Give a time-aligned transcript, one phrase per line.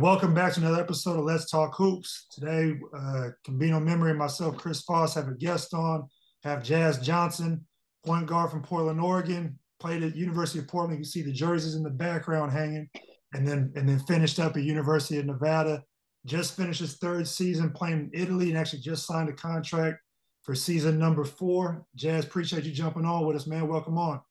[0.00, 2.24] welcome back to another episode of Let's Talk Hoops.
[2.30, 6.08] Today, uh, Convino Memory and myself, Chris Foss, have a guest on.
[6.42, 7.66] Have Jazz Johnson,
[8.06, 10.94] point guard from Portland, Oregon, played at University of Portland.
[10.94, 12.88] You can see the jerseys in the background hanging,
[13.34, 15.82] and then and then finished up at University of Nevada.
[16.24, 19.98] Just finished his third season playing in Italy, and actually just signed a contract
[20.44, 21.84] for season number four.
[21.94, 23.68] Jazz, appreciate you jumping on with us, man.
[23.68, 24.22] Welcome on.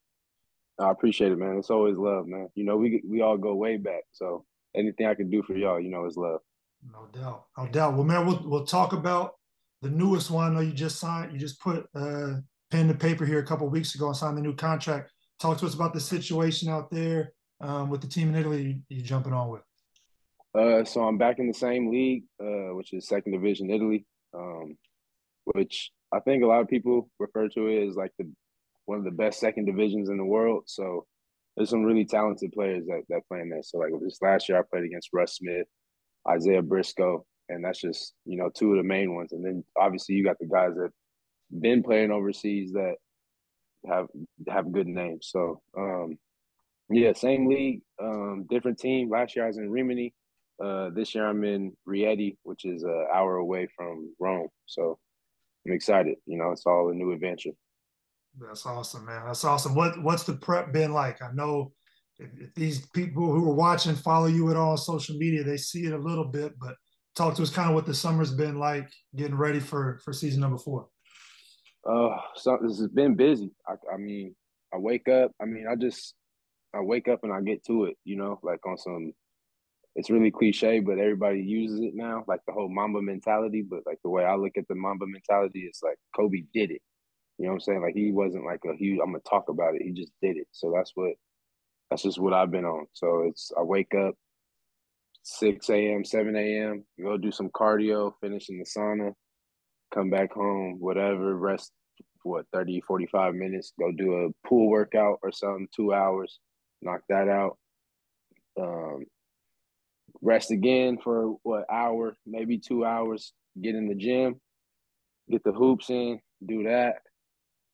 [0.80, 1.58] I appreciate it, man.
[1.58, 2.50] It's always love, man.
[2.56, 4.46] You know, we we all go way back, so
[4.76, 6.42] anything I can do for y'all, you know, is love.
[6.92, 7.94] No doubt, no doubt.
[7.96, 9.34] Well, man, we'll we'll talk about
[9.82, 10.52] the newest one.
[10.52, 12.36] I know you just signed, you just put uh,
[12.72, 15.12] pen to paper here a couple weeks ago and signed the new contract.
[15.40, 18.84] Talk to us about the situation out there um, with the team in Italy.
[18.90, 19.62] You, you jumping on with?
[20.58, 24.78] Uh, so I'm back in the same league, uh, which is second division Italy, um,
[25.46, 28.30] which I think a lot of people refer to it as like the
[28.86, 30.64] one of the best second divisions in the world.
[30.66, 31.06] So
[31.56, 33.64] there's some really talented players that that play in there.
[33.64, 35.68] So like this last year, I played against Russ Smith,
[36.28, 39.34] Isaiah Briscoe, and that's just you know two of the main ones.
[39.34, 40.92] And then obviously you got the guys that
[41.60, 42.96] been playing overseas that
[43.88, 44.08] have
[44.48, 45.30] have good names.
[45.32, 46.18] So um,
[46.90, 49.10] yeah, same league, um, different team.
[49.10, 50.14] Last year I was in Rimini.
[50.64, 54.50] Uh, this year I'm in Rieti, which is an hour away from Rome.
[54.66, 55.00] So
[55.66, 56.16] I'm excited.
[56.26, 57.52] You know, it's all a new adventure.
[58.40, 59.26] That's awesome, man.
[59.26, 59.76] That's awesome.
[59.76, 61.22] What what's the prep been like?
[61.22, 61.74] I know
[62.18, 65.58] if, if, these people who are watching follow you at all on social media, they
[65.58, 66.76] see it a little bit, but
[67.16, 70.42] talk to us kind of what the summer's been like getting ready for for season
[70.42, 70.88] number four.
[71.90, 73.52] Uh, so this has been busy.
[73.68, 74.36] I, I mean,
[74.74, 75.32] I wake up.
[75.42, 76.16] I mean, I just
[76.74, 77.98] I wake up and I get to it.
[78.04, 79.14] You know, like on some.
[79.96, 83.66] It's really cliche, but everybody uses it now, like the whole Mamba mentality.
[83.68, 86.82] But like the way I look at the Mamba mentality is like Kobe did it.
[87.40, 87.82] You know what I'm saying?
[87.82, 89.00] Like he wasn't like a huge.
[89.02, 89.82] I'm gonna talk about it.
[89.82, 90.48] He just did it.
[90.52, 91.14] So that's what.
[91.90, 92.86] That's just what I've been on.
[92.94, 94.14] So it's I wake up,
[95.24, 96.84] six a.m., seven a.m.
[97.02, 99.14] Go do some cardio, finish in the sauna,
[99.92, 101.72] come back home, whatever, rest
[102.24, 103.74] what 30, 45 minutes.
[103.80, 106.40] Go do a pool workout or something, two hours,
[106.82, 107.58] knock that out.
[108.60, 109.06] Um,
[110.22, 113.32] rest again for what hour, maybe two hours.
[113.60, 114.40] Get in the gym,
[115.32, 116.98] get the hoops in, do that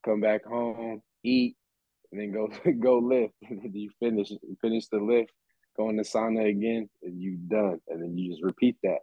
[0.06, 1.56] come back home, eat,
[2.10, 2.48] and then go
[2.80, 3.34] go lift.
[3.42, 5.32] You finish finish the lift,
[5.76, 7.80] go in the sauna again, and you done.
[7.88, 9.00] And then you just repeat that.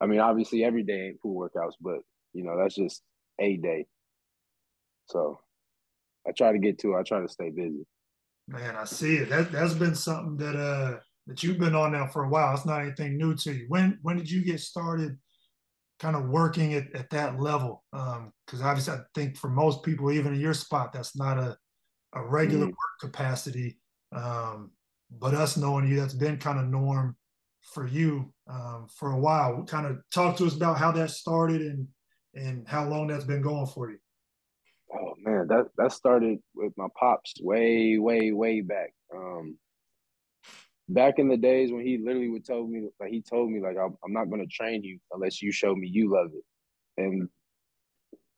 [0.00, 2.00] I mean, obviously every day ain't pool workouts, but
[2.34, 3.02] you know, that's just
[3.40, 3.86] a day.
[5.06, 5.38] So
[6.26, 7.86] I try to get to I try to stay busy.
[8.48, 9.30] Man, I see it.
[9.30, 10.98] That that's been something that uh
[11.28, 12.54] that you've been on now for a while.
[12.54, 13.66] It's not anything new to you.
[13.68, 15.16] When when did you get started
[16.02, 17.84] kind of working at, at that level.
[17.92, 21.56] Because um, obviously, I think for most people, even in your spot, that's not a,
[22.14, 23.78] a regular mm work capacity.
[24.14, 24.72] Um,
[25.10, 27.16] but us knowing you, that's been kind of norm
[27.60, 29.62] for you um, for a while.
[29.64, 31.86] Kind of talk to us about how that started and
[32.34, 33.98] and how long that's been going for you.
[34.94, 38.92] Oh man, that that started with my pops way, way, way back.
[40.88, 43.76] Back in the days when he literally would tell me like he told me like
[43.82, 46.44] I'm, I'm not going to train you unless you show me you love it.
[47.02, 47.28] And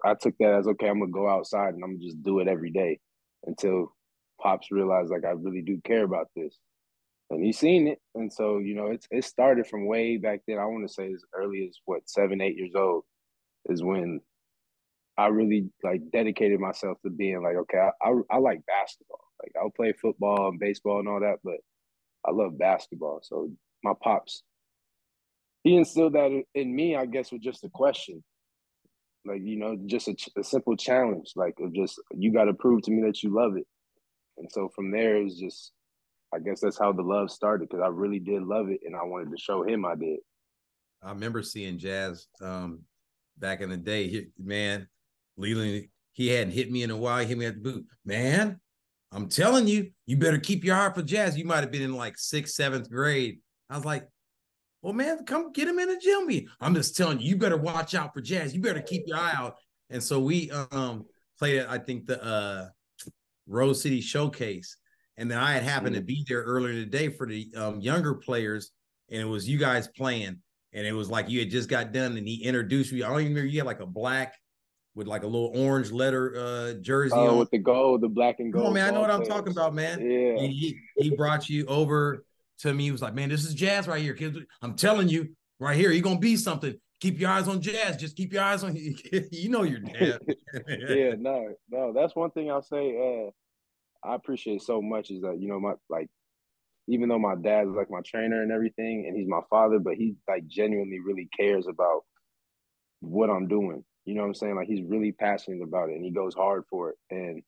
[0.05, 2.49] i took that as okay i'm gonna go outside and i'm gonna just do it
[2.49, 2.99] every day
[3.47, 3.93] until
[4.41, 6.59] pops realized like i really do care about this.
[7.31, 8.01] And he's seen it.
[8.15, 10.59] And so you know it's it started from way back then.
[10.59, 13.05] I want to say as early as what seven eight years old
[13.67, 14.21] is when
[15.17, 19.21] i really like dedicated myself to being like okay i, I, I like basketball.
[19.43, 21.57] Like i'll play football and baseball and all that but
[22.27, 23.21] I love basketball.
[23.23, 23.51] So
[23.83, 24.43] my pops,
[25.63, 28.23] he instilled that in me, I guess, with just a question.
[29.27, 32.83] Like, you know, just a, a simple challenge, like of just, you got to prove
[32.83, 33.67] to me that you love it.
[34.37, 35.73] And so from there, it was just,
[36.35, 39.05] I guess that's how the love started because I really did love it and I
[39.05, 40.19] wanted to show him I did.
[41.03, 42.81] I remember seeing Jazz um,
[43.39, 44.09] back in the day.
[44.09, 44.89] He, man,
[45.37, 47.21] Leland, he hadn't hit me in a while.
[47.21, 47.87] He hit me at the boot.
[48.05, 48.61] Man,
[49.15, 51.39] I'm telling you, you better keep your eye for jazz.
[51.39, 53.39] You might have been in like sixth, seventh grade.
[53.71, 54.09] I was like,
[54.83, 56.47] well, man, come get him in the gym.
[56.61, 58.55] I'm just telling you, you better watch out for jazz.
[58.55, 59.55] You better keep your eye out.
[59.89, 61.05] And so we um
[61.39, 62.69] played at, I think, the uh
[63.47, 64.77] Rose City Showcase.
[65.17, 68.73] And then I had happened to be there earlier today for the um, younger players,
[69.11, 70.39] and it was you guys playing.
[70.73, 73.05] And it was like you had just got done, and he introduced me.
[73.05, 74.35] I don't even remember you had like a black
[74.95, 77.39] with like a little orange letter uh jersey oh, on.
[77.39, 78.65] with the gold, the black and gold.
[78.65, 80.01] Come on, man, I know what I'm talking about, man.
[80.01, 80.39] Yeah.
[80.47, 82.25] He, he brought you over
[82.61, 82.85] to me.
[82.85, 84.39] He was like, man, this is jazz right here, kids.
[84.63, 86.75] I'm telling you, right here, you're gonna be something.
[87.01, 87.97] Keep your eyes on jazz.
[87.97, 88.77] Just keep your eyes on
[89.31, 90.21] you know your dad.
[90.69, 91.93] yeah, no, no.
[91.93, 92.97] That's one thing I'll say.
[92.97, 93.31] Uh,
[94.09, 96.09] I appreciate so much is that you know my like
[96.87, 100.17] even though my dad's like my trainer and everything, and he's my father, but he
[100.29, 102.03] like genuinely really cares about
[103.01, 103.85] what I'm doing.
[104.05, 104.57] You know what I'm saying?
[104.57, 106.97] Like he's really passionate about it and he goes hard for it.
[107.11, 107.43] And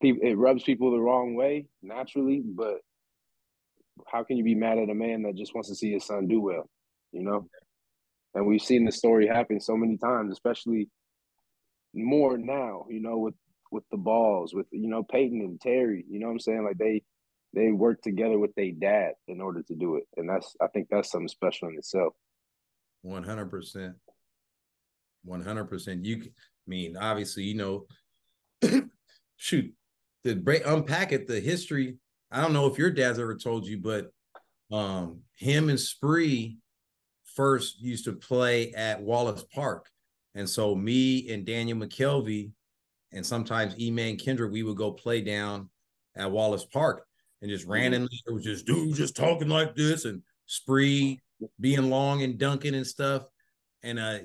[0.00, 2.78] it rubs people the wrong way naturally, but
[4.06, 6.28] how can you be mad at a man that just wants to see his son
[6.28, 6.68] do well?
[7.12, 7.48] You know?
[8.34, 10.88] And we've seen the story happen so many times, especially
[11.94, 13.34] more now, you know, with
[13.72, 16.64] with the balls, with you know, Peyton and Terry, you know what I'm saying?
[16.64, 17.02] Like they
[17.54, 20.04] they work together with their dad in order to do it.
[20.16, 22.12] And that's I think that's something special in itself.
[23.02, 23.96] One hundred percent.
[25.26, 26.04] One hundred percent.
[26.04, 26.30] You I
[26.66, 27.86] mean, obviously, you know,
[29.36, 29.72] shoot,
[30.24, 31.98] to break unpack it, the history.
[32.30, 34.10] I don't know if your dad's ever told you, but
[34.72, 36.58] um him and Spree
[37.34, 39.90] first used to play at Wallace Park.
[40.34, 42.50] And so me and Daniel McKelvey
[43.12, 45.68] and sometimes E-Man Kendrick, we would go play down
[46.16, 47.06] at Wallace Park
[47.42, 51.20] and just randomly it was just dude just talking like this and Spree
[51.60, 53.24] being long and dunking and stuff.
[53.82, 54.18] And uh,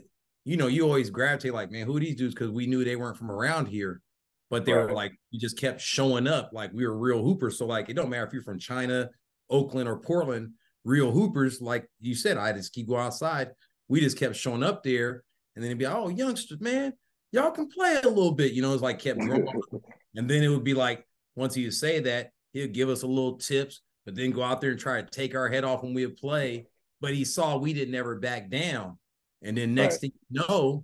[0.44, 2.34] you know, you always gravitate like, man, who these dudes?
[2.34, 4.02] Because we knew they weren't from around here,
[4.50, 4.88] but they right.
[4.88, 7.58] were like, we just kept showing up like we were real hoopers.
[7.58, 9.10] So like, it don't matter if you're from China,
[9.50, 10.54] Oakland, or Portland,
[10.84, 11.62] real hoopers.
[11.62, 13.52] Like you said, I just keep going outside.
[13.88, 15.24] We just kept showing up there,
[15.56, 16.94] and then it'd be, oh, youngsters, man,
[17.32, 18.54] y'all can play a little bit.
[18.54, 19.46] You know, it's like kept growing.
[20.16, 21.06] and then it would be like,
[21.36, 24.62] once he would say that, he'd give us a little tips, but then go out
[24.62, 26.68] there and try to take our head off when we would play.
[27.00, 28.98] But he saw we didn't ever back down.
[29.42, 30.02] And then next right.
[30.02, 30.84] thing you know,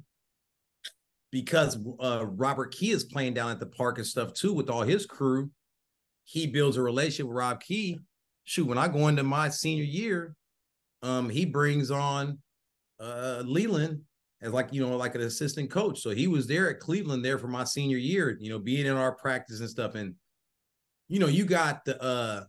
[1.31, 4.81] because uh, Robert Key is playing down at the park and stuff too with all
[4.81, 5.51] his crew,
[6.25, 7.99] he builds a relationship with Rob Key.
[8.45, 10.35] Shoot, when I go into my senior year,
[11.03, 12.39] um, he brings on
[12.99, 14.01] uh, Leland
[14.41, 15.99] as like you know like an assistant coach.
[15.99, 18.95] So he was there at Cleveland there for my senior year, you know, being in
[18.95, 19.95] our practice and stuff.
[19.95, 20.15] And
[21.07, 22.43] you know, you got the uh,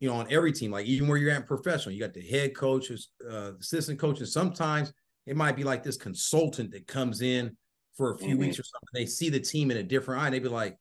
[0.00, 2.54] you know, on every team, like even where you're at professional, you got the head
[2.54, 4.32] coaches, uh, assistant coaches.
[4.32, 4.92] Sometimes
[5.26, 7.56] it might be like this consultant that comes in
[7.96, 8.40] for a few mm-hmm.
[8.40, 8.88] weeks or something.
[8.94, 10.26] They see the team in a different eye.
[10.26, 10.76] And they be like,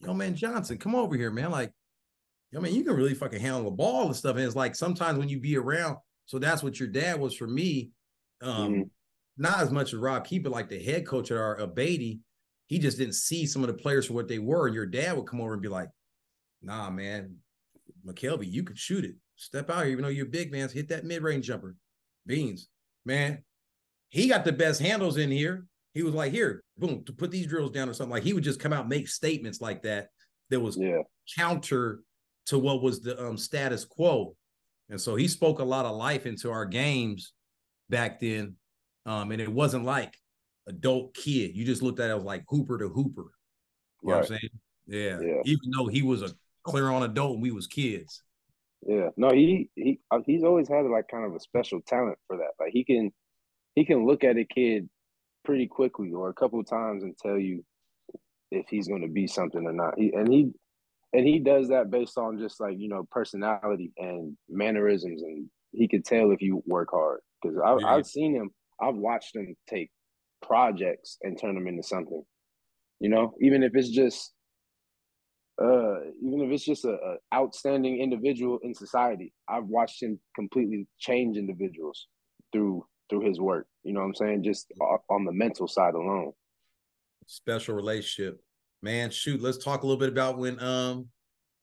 [0.00, 1.50] yo, man, Johnson, come over here, man.
[1.50, 1.72] Like,
[2.52, 4.36] yo, man, you can really fucking handle the ball and stuff.
[4.36, 7.46] And it's like sometimes when you be around, so that's what your dad was for
[7.46, 7.90] me.
[8.42, 8.82] Um, mm-hmm.
[9.36, 12.20] not as much as Rob Keeper, like the head coach at our Beatty,
[12.66, 14.66] he just didn't see some of the players for what they were.
[14.66, 15.88] And your dad would come over and be like,
[16.62, 17.36] nah, man,
[18.06, 19.14] McKelvey, you could shoot it.
[19.36, 20.68] Step out here, even though you're big, man.
[20.68, 21.76] Hit that mid-range jumper.
[22.26, 22.68] Beans,
[23.04, 23.44] man,
[24.08, 25.66] he got the best handles in here.
[25.94, 28.12] He was like, here, boom, to put these drills down or something.
[28.12, 30.08] Like he would just come out make statements like that
[30.50, 31.02] that was yeah.
[31.36, 32.00] counter
[32.46, 34.36] to what was the um, status quo.
[34.88, 37.32] And so he spoke a lot of life into our games
[37.88, 38.56] back then.
[39.04, 40.14] Um, and it wasn't like
[40.66, 41.56] adult kid.
[41.56, 43.30] You just looked at it as like hooper to hooper.
[44.02, 44.14] You right.
[44.14, 44.50] know what I'm saying?
[44.86, 45.20] Yeah.
[45.20, 45.42] yeah.
[45.44, 46.30] Even though he was a
[46.62, 48.22] clear on adult and we was kids.
[48.86, 49.08] Yeah.
[49.16, 52.50] No, he he uh, he's always had like kind of a special talent for that.
[52.60, 53.12] Like he can
[53.76, 54.88] he can look at a kid
[55.44, 57.64] pretty quickly or a couple of times and tell you
[58.50, 59.94] if he's going to be something or not.
[59.96, 60.50] He, and he
[61.12, 65.86] and he does that based on just like you know personality and mannerisms, and he
[65.86, 67.94] could tell if you work hard because I've, yeah.
[67.94, 68.50] I've seen him.
[68.80, 69.90] I've watched him take
[70.42, 72.22] projects and turn them into something.
[72.98, 74.32] You know, even if it's just
[75.62, 80.86] uh even if it's just a, a, outstanding individual in society i've watched him completely
[80.98, 82.08] change individuals
[82.52, 83.66] through through his work.
[83.82, 84.42] You know what I'm saying?
[84.42, 84.72] Just
[85.08, 86.32] on the mental side alone.
[87.26, 88.40] Special relationship.
[88.82, 91.08] Man, shoot, let's talk a little bit about when um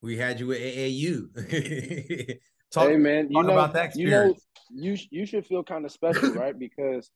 [0.01, 2.39] we had you at AAU.
[2.71, 4.41] talk, hey man, you know about that experience.
[4.69, 6.57] You know, you you should feel kind of special, right?
[6.57, 7.09] Because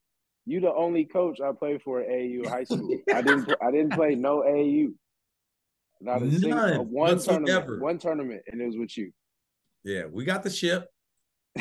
[0.45, 2.97] you the only coach I played for at AAU high school.
[3.13, 4.93] I didn't I didn't play no AAU.
[5.99, 9.11] Not a None single one tournament, one tournament, and it was with you.
[9.83, 10.87] Yeah, we got the ship.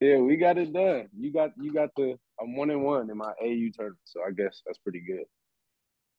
[0.00, 1.08] Yeah, we got it done.
[1.18, 4.30] You got you got the I'm one and one in my AAU tournament, so I
[4.30, 5.24] guess that's pretty good.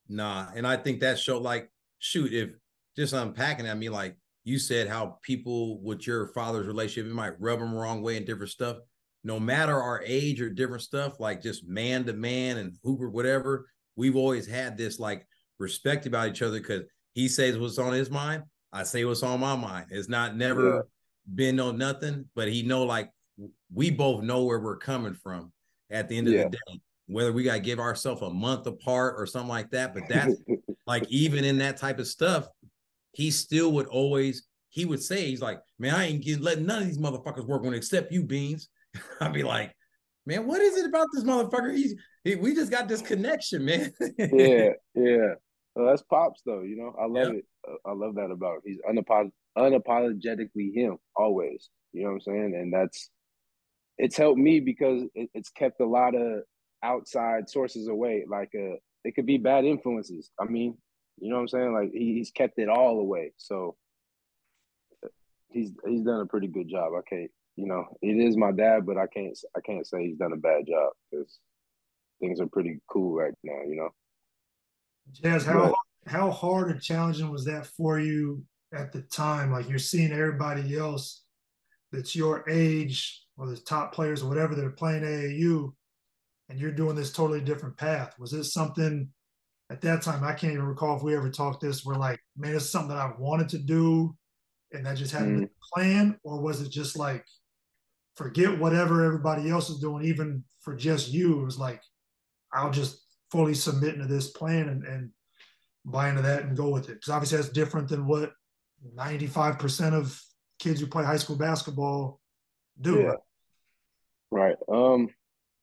[0.08, 1.70] Nah, and I think that showed like
[2.00, 2.52] shoot if
[2.96, 3.68] just unpacking.
[3.68, 7.72] I mean, like you said, how people with your father's relationship it might rub them
[7.72, 8.78] the wrong way and different stuff.
[9.24, 13.68] No matter our age or different stuff, like just man to man and Hooper, whatever,
[13.96, 15.26] we've always had this like
[15.60, 16.84] respect about each other because
[17.14, 19.88] he says what's on his mind, I say what's on my mind.
[19.92, 20.82] It's not never yeah.
[21.34, 23.12] been no nothing, but he know like
[23.74, 25.51] we both know where we're coming from
[25.90, 26.44] at the end of yeah.
[26.44, 29.94] the day whether we got to give ourselves a month apart or something like that
[29.94, 30.36] but that's
[30.88, 32.48] like even in that type of stuff
[33.12, 36.82] he still would always he would say he's like man i ain't getting letting none
[36.82, 38.70] of these motherfuckers work on except you beans
[39.22, 39.74] i'd be like
[40.25, 43.92] man what is it about this motherfucker he's he, we just got this connection man
[44.18, 45.34] yeah yeah
[45.75, 47.38] well, that's pops though you know i love yep.
[47.38, 51.70] it uh, i love that about him he's unapolog- unapologetically him always.
[51.94, 52.56] You know what I'm saying?
[52.56, 53.10] And that's
[54.01, 56.41] it's helped me because it, it's kept a lot of
[56.84, 58.25] outside sources away.
[58.27, 60.31] Like uh, it could be bad influences.
[60.39, 60.75] I mean,
[61.20, 61.74] you know what I'm saying?
[61.74, 63.31] Like he, he's kept it all away.
[63.38, 63.75] So
[65.50, 66.93] he's he's done a pretty good job.
[66.98, 70.17] I can't, you know, it is my dad, but I can't I can't say he's
[70.17, 71.38] done a bad job because
[72.20, 73.62] things are pretty cool right now.
[73.67, 73.89] You know.
[75.12, 75.75] Jazz, how
[76.08, 78.43] how hard and challenging was that for you
[78.74, 79.51] at the time?
[79.51, 81.22] Like you're seeing everybody else
[81.91, 85.74] that's your age or the top players or whatever that are playing AAU,
[86.48, 88.14] and you're doing this totally different path.
[88.20, 89.10] Was this something
[89.72, 90.24] at that time?
[90.24, 91.84] I can't even recall if we ever talked this.
[91.84, 94.16] We're like, man, it's something that I wanted to do,
[94.72, 95.40] and that just hadn't mm.
[95.40, 97.26] been planned, or was it just like,
[98.16, 101.42] forget whatever everybody else is doing, even for just you?
[101.42, 101.82] It was like,
[102.54, 105.10] I'll just fully submit into this plan and, and
[105.84, 106.94] buy into that and go with it.
[106.94, 108.34] Because obviously that's different than what
[108.96, 110.22] 95% of
[110.60, 112.20] kids who play high school basketball
[112.80, 113.00] do.
[113.00, 113.14] Yeah.
[114.32, 114.56] Right.
[114.72, 115.10] Um,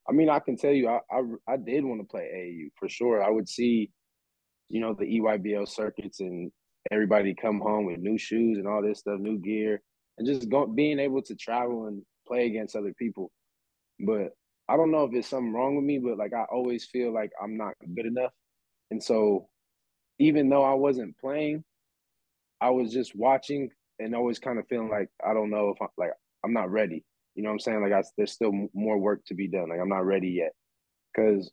[0.09, 2.89] I mean, I can tell you, I, I, I did want to play AAU for
[2.89, 3.23] sure.
[3.23, 3.91] I would see,
[4.69, 6.51] you know, the EYBL circuits and
[6.91, 9.81] everybody come home with new shoes and all this stuff, new gear,
[10.17, 13.31] and just go, being able to travel and play against other people.
[13.99, 14.31] But
[14.67, 17.31] I don't know if it's something wrong with me, but like I always feel like
[17.41, 18.31] I'm not good enough.
[18.91, 19.49] And so
[20.19, 21.63] even though I wasn't playing,
[22.61, 25.89] I was just watching and always kind of feeling like I don't know if I'm
[25.97, 26.11] like
[26.43, 27.03] I'm not ready.
[27.35, 27.81] You know what I'm saying?
[27.81, 29.69] Like I, there's still more work to be done.
[29.69, 30.51] Like I'm not ready yet.
[31.15, 31.51] Cause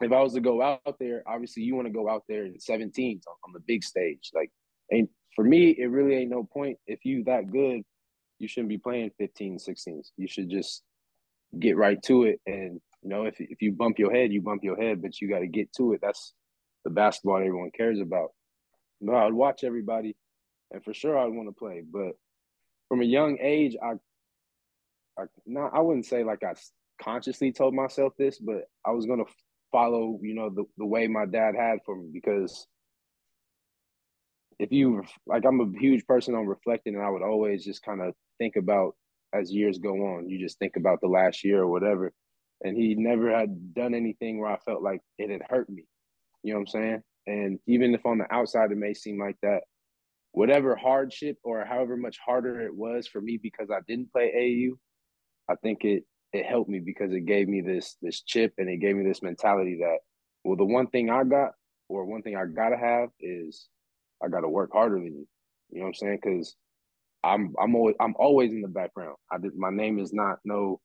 [0.00, 2.54] if I was to go out there, obviously you want to go out there in
[2.54, 4.30] 17s on, on the big stage.
[4.34, 4.50] Like,
[4.90, 6.78] and for me, it really ain't no point.
[6.86, 7.82] If you that good,
[8.38, 10.08] you shouldn't be playing 15, 16s.
[10.16, 10.82] You should just
[11.58, 12.40] get right to it.
[12.46, 15.28] And you know, if if you bump your head, you bump your head, but you
[15.28, 16.00] got to get to it.
[16.02, 16.34] That's
[16.84, 18.30] the basketball everyone cares about.
[19.00, 20.16] No, I'd watch everybody,
[20.72, 21.82] and for sure I'd want to play.
[21.88, 22.12] But
[22.88, 23.94] from a young age, I
[25.46, 26.54] not I wouldn't say like I
[27.02, 29.24] consciously told myself this, but I was gonna
[29.72, 32.66] follow, you know, the the way my dad had for me because
[34.58, 38.00] if you like, I'm a huge person on reflecting, and I would always just kind
[38.00, 38.94] of think about
[39.34, 40.28] as years go on.
[40.28, 42.12] You just think about the last year or whatever.
[42.62, 45.84] And he never had done anything where I felt like it had hurt me.
[46.42, 47.02] You know what I'm saying?
[47.26, 49.62] And even if on the outside it may seem like that,
[50.32, 54.78] whatever hardship or however much harder it was for me because I didn't play AAU,
[55.48, 58.78] I think it it helped me because it gave me this this chip and it
[58.78, 59.98] gave me this mentality that
[60.44, 61.52] well the one thing I got
[61.88, 63.68] or one thing I gotta have is
[64.22, 65.28] I gotta work harder than you.
[65.70, 66.18] You know what I'm saying?
[66.22, 66.56] Because
[67.22, 69.16] I'm I'm always I'm always in the background.
[69.30, 70.80] I did my name is not no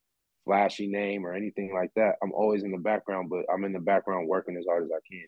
[0.46, 2.16] flashy name or anything like that.
[2.24, 5.00] I'm always in the background, but I'm in the background working as hard as I
[5.10, 5.26] can.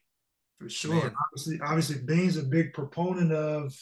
[0.59, 0.95] For sure.
[0.95, 1.13] Man.
[1.27, 3.75] Obviously, obviously Bean's a big proponent of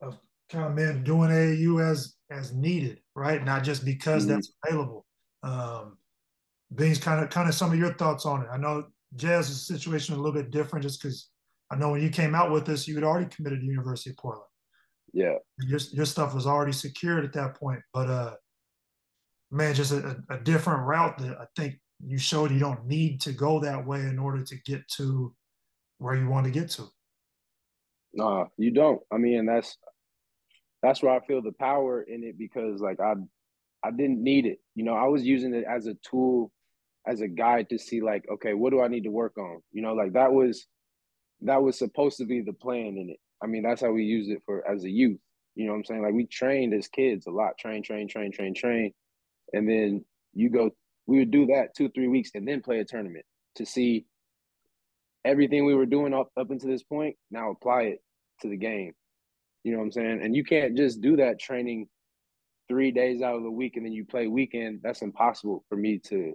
[0.00, 0.18] of
[0.48, 3.44] kind of man doing AAU as as needed, right?
[3.44, 4.34] Not just because mm-hmm.
[4.34, 5.04] that's available.
[5.42, 5.98] Um
[6.74, 8.48] Bean's kind of kind of some of your thoughts on it.
[8.50, 8.86] I know
[9.16, 11.28] Jazz's situation is a little bit different just because
[11.70, 14.16] I know when you came out with this, you had already committed to University of
[14.16, 14.46] Portland.
[15.12, 15.34] Yeah.
[15.58, 17.82] Your your stuff was already secured at that point.
[17.92, 18.34] But uh
[19.50, 23.32] man, just a, a different route that I think you showed you don't need to
[23.32, 25.34] go that way in order to get to
[25.98, 26.88] where you want to get to.
[28.14, 29.00] No, you don't.
[29.12, 29.76] I mean, that's
[30.82, 33.14] that's where I feel the power in it because like I
[33.82, 34.58] I didn't need it.
[34.74, 36.52] You know, I was using it as a tool,
[37.06, 39.62] as a guide to see like, okay, what do I need to work on?
[39.72, 40.66] You know, like that was
[41.42, 43.18] that was supposed to be the plan in it.
[43.42, 45.18] I mean, that's how we used it for as a youth.
[45.54, 46.02] You know what I'm saying?
[46.02, 48.92] Like we trained as kids a lot, train, train, train, train, train.
[49.52, 50.70] And then you go,
[51.06, 53.24] we would do that two, three weeks and then play a tournament
[53.56, 54.06] to see
[55.24, 58.02] everything we were doing up, up until this point, now apply it
[58.42, 58.92] to the game.
[59.64, 60.20] You know what I'm saying?
[60.22, 61.88] And you can't just do that training
[62.68, 64.80] three days out of the week and then you play weekend.
[64.82, 66.34] That's impossible for me to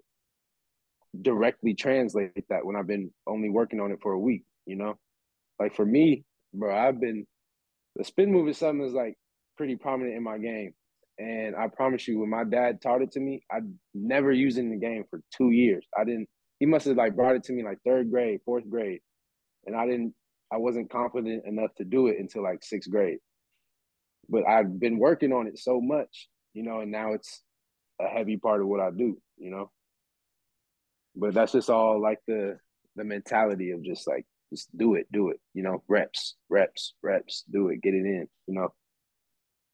[1.22, 4.98] directly translate that when I've been only working on it for a week, you know?
[5.60, 7.25] Like for me, bro, I've been
[7.96, 9.15] the spin move is something that's like
[9.58, 10.74] pretty prominent in my game.
[11.17, 13.60] And I promise you, when my dad taught it to me, I
[13.94, 15.86] never used it in the game for two years.
[15.98, 16.27] I didn't.
[16.60, 19.00] He must have like brought it to me like third grade, fourth grade,
[19.65, 20.13] and I didn't.
[20.52, 23.20] I wasn't confident enough to do it until like sixth grade.
[24.30, 27.42] But I've been working on it so much, you know, and now it's
[28.02, 29.72] a heavy part of what I do, you know.
[31.16, 32.58] But that's just all like the
[32.96, 35.40] the mentality of just like just do it, do it.
[35.54, 38.28] You know, reps, reps, reps, do it, get it in.
[38.48, 38.74] You know.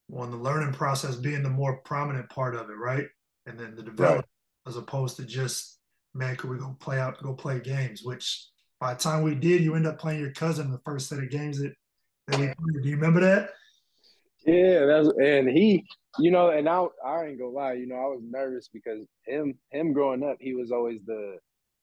[0.10, 3.06] Well, the learning process being the more prominent part of it, right?
[3.46, 4.28] And then the development,
[4.66, 4.70] right.
[4.70, 5.80] as opposed to just,
[6.14, 8.04] man, could we go play out, go play games?
[8.04, 8.46] Which
[8.82, 11.20] by the time we did, you end up playing your cousin in the first set
[11.20, 11.72] of games that,
[12.28, 12.84] that we played.
[12.84, 13.52] Do you remember that?
[14.44, 15.86] Yeah, that's and he,
[16.18, 19.54] you know, and I I ain't gonna lie, you know, I was nervous because him
[19.70, 21.38] him growing up, he was always the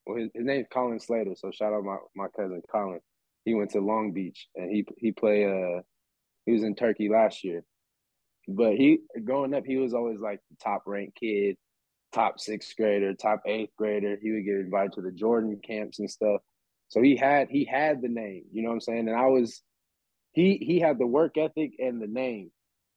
[0.06, 2.98] well, his, his name's Colin Slater, so shout out my my cousin Colin.
[3.44, 5.82] He went to Long Beach and he he played uh
[6.46, 7.62] he was in Turkey last year.
[8.48, 11.56] But he growing up, he was always like the top ranked kid,
[12.12, 14.18] top sixth grader, top eighth grader.
[14.20, 16.40] He would get invited to the Jordan camps and stuff.
[16.88, 19.08] So he had he had the name, you know what I'm saying?
[19.08, 19.62] And I was
[20.32, 22.50] he he had the work ethic and the name.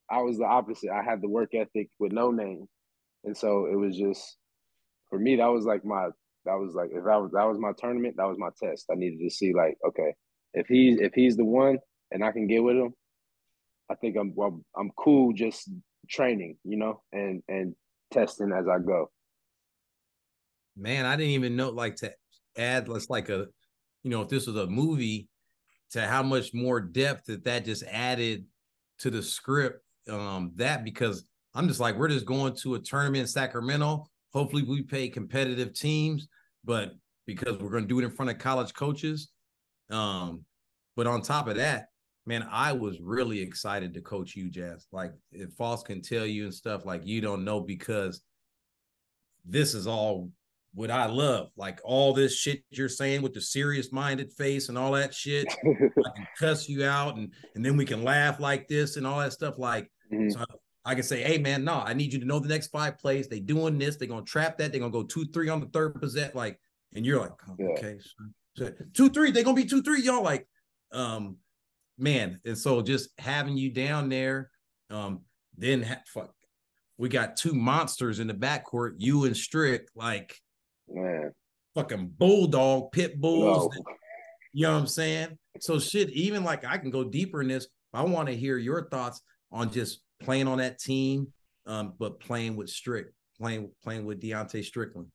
[0.10, 0.90] I was the opposite.
[0.92, 2.68] I had the work ethic with no name.
[3.24, 4.38] And so it was just
[5.10, 6.08] for me, that was like my
[6.46, 8.86] that was like if I was that was my tournament, that was my test.
[8.92, 10.14] I needed to see like, okay,
[10.54, 11.78] if he's if he's the one
[12.12, 12.94] and I can get with him,
[13.90, 15.70] I think I'm well, I'm cool just
[16.10, 17.76] training, you know, and and
[18.12, 19.10] testing as I go.
[20.78, 22.14] Man, I didn't even know like to
[22.58, 23.48] add let's like a
[24.04, 25.28] you know, if this was a movie,
[25.92, 28.46] to how much more depth that that just added
[29.00, 29.84] to the script.
[30.10, 34.08] Um, that because I'm just like we're just going to a tournament in Sacramento.
[34.34, 36.28] Hopefully, we pay competitive teams,
[36.64, 36.94] but
[37.28, 39.30] because we're going to do it in front of college coaches.
[39.90, 40.46] Um,
[40.96, 41.88] but on top of that,
[42.26, 44.88] man, I was really excited to coach you, Jazz.
[44.92, 48.22] Like if Foss can tell you and stuff, like you don't know because
[49.46, 50.30] this is all
[50.74, 51.50] what I love.
[51.56, 55.48] Like all this shit you're saying with the serious minded face and all that shit.
[55.64, 59.20] I can cuss you out and and then we can laugh like this and all
[59.20, 59.56] that stuff.
[59.58, 60.30] Like mm-hmm.
[60.30, 60.46] so
[60.84, 63.28] I can say, hey man, no, I need you to know the next five plays.
[63.28, 66.00] They doing this, they're gonna trap that, they're gonna go two, three on the third
[66.00, 66.32] possession.
[66.36, 66.60] Like,
[66.96, 67.68] and you're like, oh, yeah.
[67.68, 68.00] okay,
[68.56, 70.02] so, two, three, they're gonna be two, three.
[70.02, 70.48] Y'all like,
[70.92, 71.38] um,
[71.98, 74.50] man, and so just having you down there,
[74.90, 75.22] um,
[75.58, 76.34] then ha- fuck,
[76.98, 80.36] we got two monsters in the backcourt, you and Strick, like
[80.94, 81.32] man.
[81.76, 83.70] Fucking bulldog, pit bulls.
[83.76, 83.84] No.
[84.54, 85.38] You know what I'm saying?
[85.60, 87.68] So shit, even like I can go deeper in this.
[87.94, 89.22] I want to hear your thoughts
[89.52, 91.28] on just playing on that team,
[91.66, 93.08] um, but playing with Strick,
[93.40, 95.08] playing playing with Deontay Strickland.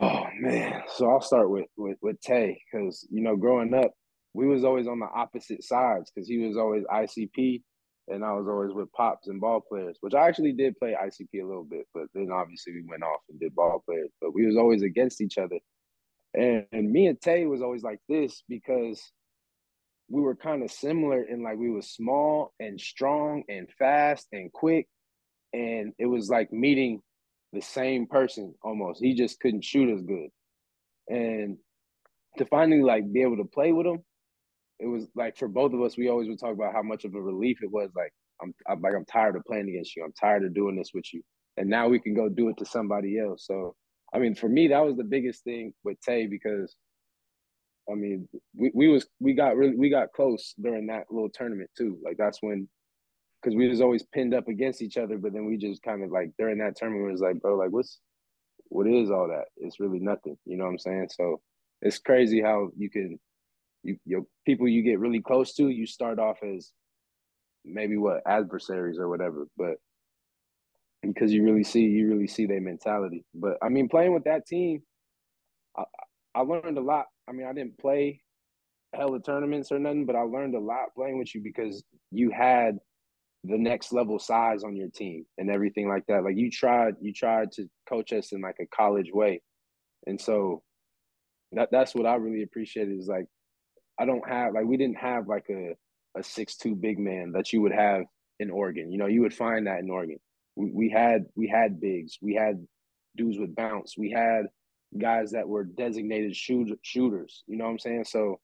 [0.00, 0.82] Oh man.
[0.94, 3.92] So I'll start with with, with Tay, because you know, growing up,
[4.32, 7.62] we was always on the opposite sides because he was always ICP
[8.10, 11.42] and I was always with pops and ball players, which I actually did play ICP
[11.42, 14.10] a little bit, but then obviously we went off and did ball players.
[14.20, 15.58] But we was always against each other,
[16.34, 19.02] and, and me and Tay was always like this because
[20.10, 24.52] we were kind of similar in like we was small and strong and fast and
[24.52, 24.86] quick,
[25.52, 27.00] and it was like meeting
[27.52, 29.02] the same person almost.
[29.02, 30.28] He just couldn't shoot as good,
[31.08, 31.58] and
[32.38, 34.02] to finally like be able to play with him
[34.80, 37.14] it was like for both of us, we always would talk about how much of
[37.14, 37.90] a relief it was.
[37.96, 38.12] Like
[38.42, 40.04] I'm, I'm like I'm tired of playing against you.
[40.04, 41.22] I'm tired of doing this with you,
[41.56, 43.46] and now we can go do it to somebody else.
[43.46, 43.74] So
[44.14, 46.74] I mean, for me, that was the biggest thing with Tay because
[47.90, 51.70] I mean, we, we was we got really we got close during that little tournament
[51.76, 51.98] too.
[52.04, 52.68] Like that's when
[53.42, 56.10] because we was always pinned up against each other, but then we just kind of
[56.10, 58.00] like during that tournament was like, bro, like what's
[58.68, 59.46] what is all that?
[59.56, 60.36] It's really nothing.
[60.44, 61.08] You know what I'm saying?
[61.10, 61.40] So
[61.80, 63.18] it's crazy how you can
[63.82, 66.72] you your people you get really close to, you start off as
[67.64, 69.76] maybe what adversaries or whatever, but
[71.02, 73.24] because you really see you really see their mentality.
[73.34, 74.82] But I mean, playing with that team,
[75.76, 75.84] I,
[76.34, 77.06] I learned a lot.
[77.28, 78.22] I mean, I didn't play
[78.94, 82.78] hella tournaments or nothing, but I learned a lot playing with you because you had
[83.44, 86.24] the next level size on your team and everything like that.
[86.24, 89.40] Like you tried, you tried to coach us in like a college way,
[90.06, 90.62] and so
[91.52, 93.26] that that's what I really appreciated is like
[93.98, 95.74] I don't have like we didn't have like a
[96.16, 98.02] a six two big man that you would have
[98.38, 98.90] in Oregon.
[98.92, 100.18] You know, you would find that in Oregon.
[100.56, 102.66] We, we had we had bigs, we had
[103.16, 104.46] dudes with bounce, we had
[104.96, 107.44] guys that were designated shoot, shooters.
[107.46, 108.04] You know what I'm saying?
[108.04, 108.40] So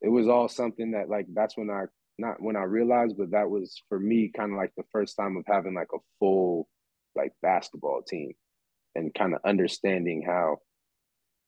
[0.00, 1.84] it was all something that like that's when I
[2.18, 5.36] not when I realized, but that was for me kind of like the first time
[5.36, 6.68] of having like a full
[7.16, 8.32] like basketball team
[8.94, 10.58] and kind of understanding how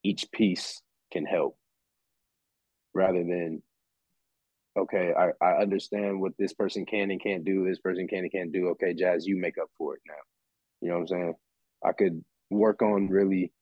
[0.02, 0.80] each piece
[1.12, 1.56] can help
[2.96, 3.62] rather than
[4.76, 8.32] okay, I, I understand what this person can and can't do, this person can and
[8.32, 8.68] can't do.
[8.68, 10.14] Okay, Jazz, you make up for it now.
[10.80, 11.34] You know what I'm saying?
[11.84, 13.52] I could work on really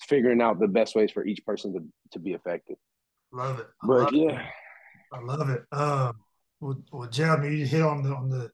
[0.00, 2.76] figuring out the best ways for each person to, to be effective.
[3.32, 3.66] Love it.
[3.82, 4.40] I but love yeah.
[4.40, 4.46] It.
[5.12, 5.64] I love it.
[5.72, 6.12] Um
[6.60, 8.50] well, well Jeremy, you hit on the on the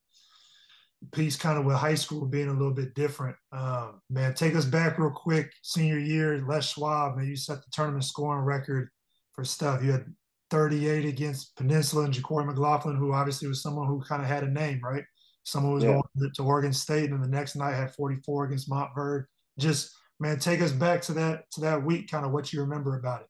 [1.13, 3.37] piece kind of with high school being a little bit different.
[3.51, 5.53] Um, man, take us back real quick.
[5.63, 8.89] Senior year, Les Schwab, man, you set the tournament scoring record
[9.35, 9.83] for stuff.
[9.83, 10.07] You had
[10.51, 14.51] 38 against Peninsula and JaQuori McLaughlin, who obviously was someone who kind of had a
[14.51, 15.05] name, right?
[15.45, 16.01] Someone was yeah.
[16.17, 19.25] going to Oregon State, and the next night had 44 against Montverde.
[19.59, 19.91] Just
[20.21, 23.23] man, take us back to that to that week, kind of what you remember about
[23.23, 23.29] it.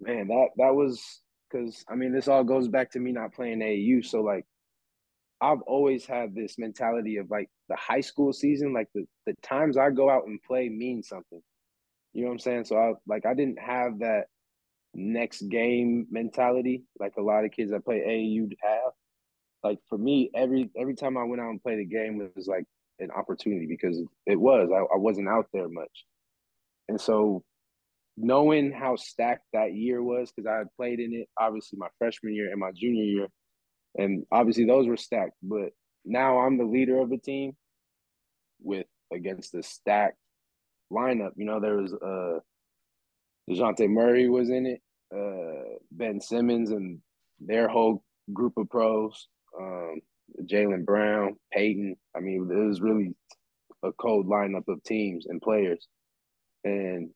[0.00, 3.58] Man, that that was because I mean, this all goes back to me not playing
[3.58, 4.06] AAU.
[4.06, 4.46] So like,
[5.40, 9.76] I've always had this mentality of like the high school season, like the the times
[9.76, 11.42] I go out and play mean something.
[12.14, 12.64] You know what I'm saying?
[12.64, 14.26] So I like I didn't have that
[14.94, 18.92] next game mentality like a lot of kids that play AAU have.
[19.64, 22.64] Like for me, every every time I went out and played a game, was like
[23.00, 24.70] an opportunity because it was.
[24.72, 26.04] I, I wasn't out there much.
[26.88, 27.42] And so
[28.16, 32.34] knowing how stacked that year was, because I had played in it obviously my freshman
[32.34, 33.28] year and my junior year,
[33.96, 35.34] and obviously those were stacked.
[35.42, 35.70] But
[36.04, 37.56] now I'm the leader of the team
[38.62, 40.18] with against the stacked
[40.92, 41.32] lineup.
[41.36, 42.40] You know, there was uh
[43.48, 44.80] Dejounte Murray was in it,
[45.14, 47.00] uh Ben Simmons and
[47.40, 49.28] their whole group of pros,
[49.60, 50.00] um,
[50.44, 51.96] Jaylen Brown, Payton.
[52.16, 53.14] I mean, it was really
[53.82, 55.86] a cold lineup of teams and players.
[56.64, 57.10] And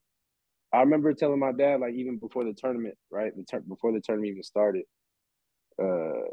[0.73, 3.33] I remember telling my dad, like even before the tournament, right?
[3.35, 4.85] The before the tournament even started,
[5.83, 6.29] uh,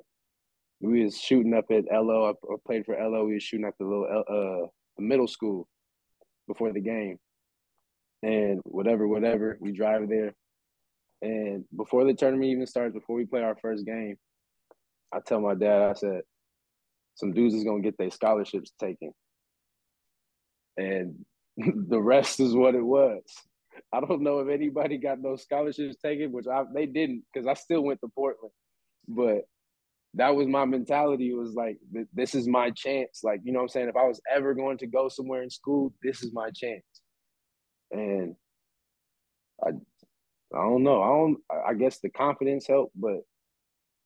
[0.82, 2.32] we was shooting up at LO.
[2.32, 3.26] I, played for LO.
[3.26, 4.68] We was shooting at the little uh
[4.98, 5.68] the middle school
[6.48, 7.18] before the game,
[8.26, 9.58] and whatever, whatever.
[9.62, 10.34] We drive there,
[11.22, 14.18] and before the tournament even starts, before we play our first game,
[15.14, 16.22] I tell my dad, I said,
[17.14, 19.12] some dudes is gonna get their scholarships taken,
[20.76, 21.24] and
[21.58, 23.22] the rest is what it was.
[23.94, 27.54] I don't know if anybody got those scholarships taken, which I, they didn't because I
[27.54, 28.52] still went to Portland.
[29.08, 29.44] But
[30.16, 31.30] that was my mentality.
[31.30, 31.78] It was like,
[32.14, 33.22] this is my chance.
[33.24, 33.90] Like, you know what I'm saying?
[33.90, 36.84] If I was ever going to go somewhere in school, this is my chance.
[38.00, 38.36] And
[39.64, 41.02] I, I don't know.
[41.02, 41.38] I don't.
[41.68, 43.22] I guess the confidence helped, but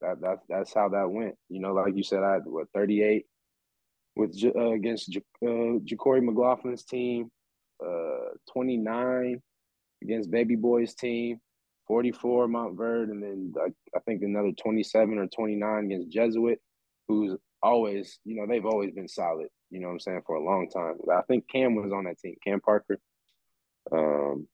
[0.02, 1.36] that that's that's how that went.
[1.49, 3.25] You know, like you said, I had what 38
[4.15, 7.32] with uh, against J- uh, JaQuori McLaughlin's team,
[7.84, 9.41] uh, 29
[10.04, 11.39] against Baby Boy's team,
[11.88, 16.60] 44 Montverde, and then I, I think another 27 or 29 against Jesuit,
[17.08, 20.43] who's always, you know, they've always been solid, you know what I'm saying, for a
[20.43, 20.95] long time.
[21.13, 22.99] I think Cam was on that team, Cam Parker.
[23.91, 24.47] Um,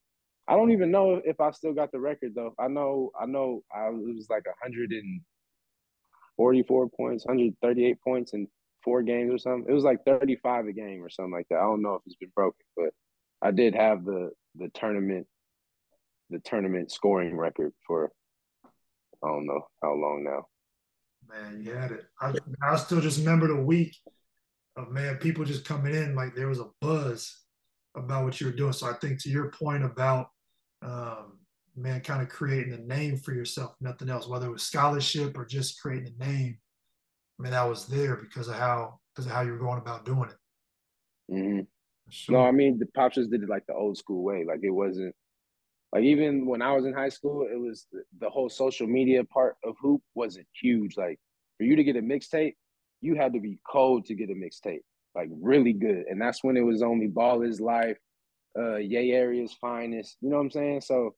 [0.47, 2.53] I don't even know if I still got the record though.
[2.59, 8.47] I know, I know, I it was like 144 points, 138 points in
[8.83, 9.65] four games or something.
[9.69, 11.57] It was like 35 a game or something like that.
[11.57, 12.91] I don't know if it's been broken, but
[13.41, 15.27] I did have the the tournament
[16.29, 18.11] the tournament scoring record for
[19.23, 20.47] I don't know how long now.
[21.27, 22.05] Man, you had it.
[22.21, 23.97] I, I still just remember the week
[24.75, 27.44] of man, people just coming in like there was a buzz
[27.95, 28.73] about what you were doing.
[28.73, 30.27] So I think to your point about
[30.81, 31.39] um,
[31.75, 35.45] man, kind of creating a name for yourself, nothing else, whether it was scholarship or
[35.45, 36.57] just creating a name.
[37.39, 40.05] I mean, that was there because of how because of how you were going about
[40.05, 41.33] doing it.
[41.33, 41.59] Mm-hmm.
[42.09, 42.37] Sure.
[42.37, 44.45] No, I mean the just did it like the old school way.
[44.45, 45.15] Like it wasn't
[45.91, 49.23] like even when I was in high school, it was the, the whole social media
[49.23, 50.97] part of hoop wasn't huge.
[50.97, 51.19] Like
[51.57, 52.55] for you to get a mixtape,
[53.01, 54.83] you had to be cold to get a mixtape,
[55.15, 56.05] like really good.
[56.09, 57.97] And that's when it was only Ball is Life,
[58.57, 60.17] uh, Yay Area's finest.
[60.21, 60.81] You know what I'm saying?
[60.81, 61.15] So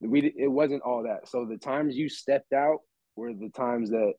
[0.00, 1.28] we it wasn't all that.
[1.28, 2.78] So the times you stepped out
[3.16, 4.14] were the times that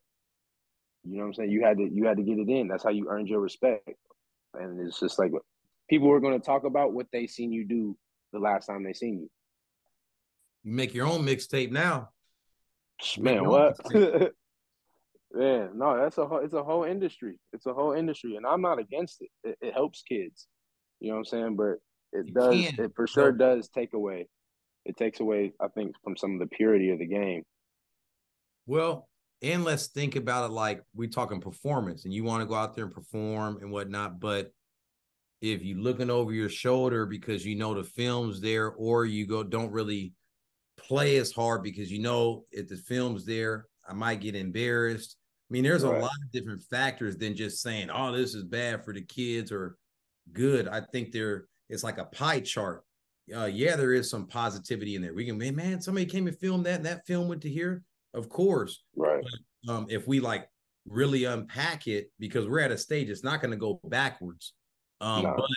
[1.04, 1.52] you know what I'm saying.
[1.52, 2.68] You had to you had to get it in.
[2.68, 3.90] That's how you earned your respect.
[4.54, 5.32] And it's just like
[5.90, 7.98] people were going to talk about what they seen you do
[8.34, 9.30] the last time they seen you.
[10.64, 12.10] You make your own mixtape now.
[13.20, 13.78] Man, what?
[15.36, 17.38] Man, no, that's a whole, it's a whole industry.
[17.52, 19.30] It's a whole industry, and I'm not against it.
[19.44, 20.48] It, it helps kids.
[21.02, 21.56] You know what I'm saying?
[21.58, 21.74] But
[22.18, 22.56] it you does.
[22.56, 22.86] Can.
[22.86, 24.28] It for sure does take away.
[24.86, 27.44] It takes away, I think, from some of the purity of the game.
[28.66, 29.10] Well,
[29.42, 32.74] and let's think about it like we're talking performance, and you want to go out
[32.74, 34.22] there and perform and whatnot.
[34.22, 34.52] But
[35.42, 39.44] if you're looking over your shoulder because you know the film's there, or you go
[39.44, 40.14] don't really
[40.78, 45.18] play as hard because you know if the film's there, I might get embarrassed.
[45.50, 45.98] I mean, there's right.
[45.98, 49.52] a lot of different factors than just saying, "Oh, this is bad for the kids"
[49.52, 49.78] or
[50.34, 52.84] "good." I think there it's like a pie chart.
[53.36, 55.14] Uh, yeah, there is some positivity in there.
[55.14, 57.84] We can, man, man, somebody came and filmed that, and that film went to here.
[58.14, 59.24] Of course, right.
[59.66, 60.48] But, um, if we like
[60.88, 64.54] really unpack it, because we're at a stage, it's not going to go backwards.
[65.02, 65.34] Um, no.
[65.36, 65.50] But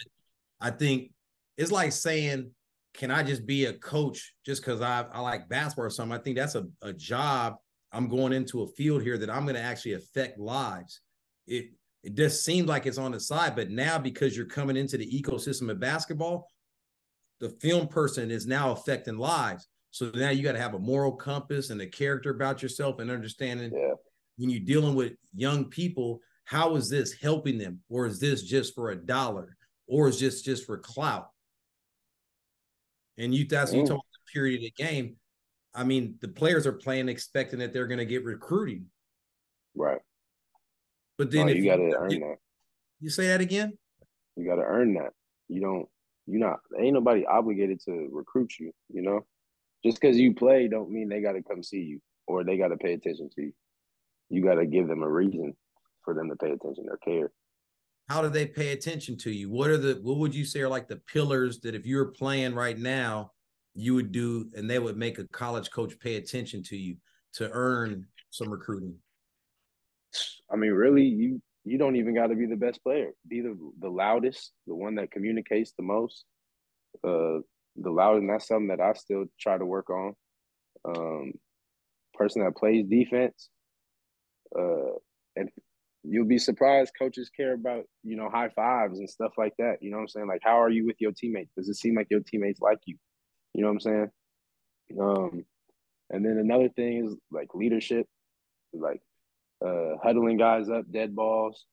[0.60, 1.12] I think
[1.56, 2.50] it's like saying,
[2.94, 6.18] can I just be a coach just because I, I like basketball or something?
[6.18, 7.56] I think that's a, a job.
[7.92, 11.00] I'm going into a field here that I'm going to actually affect lives.
[11.46, 11.70] It
[12.04, 15.22] it just seems like it's on the side, but now because you're coming into the
[15.22, 16.46] ecosystem of basketball,
[17.40, 19.66] the film person is now affecting lives.
[19.90, 23.10] So now you got to have a moral compass and a character about yourself and
[23.10, 23.94] understanding yeah.
[24.36, 28.74] when you're dealing with young people how is this helping them or is this just
[28.74, 29.54] for a dollar
[29.86, 31.28] or is this just for clout
[33.18, 33.86] and you that's you mm.
[33.86, 35.16] talk the period of the game
[35.78, 38.86] I mean, the players are playing expecting that they're going to get recruiting.
[39.76, 40.00] Right.
[41.16, 42.36] But oh, then oh, if you got to earn you, that.
[43.00, 43.78] You say that again?
[44.36, 45.12] You got to earn that.
[45.48, 45.86] You don't.
[46.26, 46.58] You're not.
[46.78, 48.72] Ain't nobody obligated to recruit you.
[48.92, 49.24] You know,
[49.84, 52.68] just because you play don't mean they got to come see you or they got
[52.68, 53.52] to pay attention to you.
[54.30, 55.54] You got to give them a reason
[56.04, 57.30] for them to pay attention or care.
[58.08, 59.48] How do they pay attention to you?
[59.48, 62.54] What are the what would you say are like the pillars that if you're playing
[62.54, 63.30] right now,
[63.78, 66.96] you would do and they would make a college coach pay attention to you
[67.34, 68.96] to earn some recruiting?
[70.50, 73.10] I mean, really, you you don't even got to be the best player.
[73.28, 76.24] Be the the loudest, the one that communicates the most.
[77.04, 77.38] Uh,
[77.76, 80.14] the loudest, and that's something that I still try to work on.
[80.84, 81.32] Um,
[82.14, 83.48] person that plays defense.
[84.58, 84.96] Uh,
[85.36, 85.48] and
[86.02, 89.76] you'll be surprised coaches care about, you know, high fives and stuff like that.
[89.80, 90.26] You know what I'm saying?
[90.26, 91.52] Like, how are you with your teammates?
[91.56, 92.96] Does it seem like your teammates like you?
[93.54, 94.10] You know what I'm saying?
[95.00, 95.44] Um,
[96.10, 98.06] and then another thing is like leadership,
[98.72, 99.00] like
[99.64, 101.66] uh, huddling guys up, dead balls,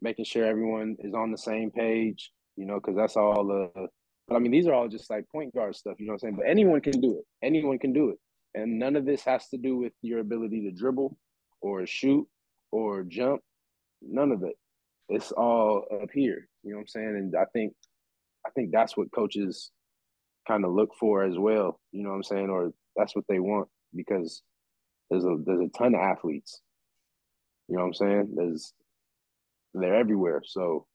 [0.00, 3.50] making sure everyone is on the same page, you know, because that's all.
[3.50, 3.86] Uh,
[4.28, 6.30] but I mean, these are all just like point guard stuff, you know what I'm
[6.30, 6.36] saying?
[6.36, 7.24] But anyone can do it.
[7.46, 8.18] Anyone can do it.
[8.54, 11.16] And none of this has to do with your ability to dribble
[11.60, 12.26] or shoot
[12.72, 13.42] or jump.
[14.02, 14.56] None of it.
[15.08, 16.48] It's all up here.
[16.64, 17.16] You know what I'm saying?
[17.16, 17.74] And I think
[18.44, 19.70] I think that's what coaches
[20.46, 21.80] kind of look for as well.
[21.92, 22.50] You know what I'm saying?
[22.50, 24.42] Or that's what they want because
[25.10, 26.60] there's a there's a ton of athletes.
[27.68, 28.34] You know what I'm saying?
[28.36, 28.72] There's
[29.74, 30.42] they're everywhere.
[30.44, 30.86] So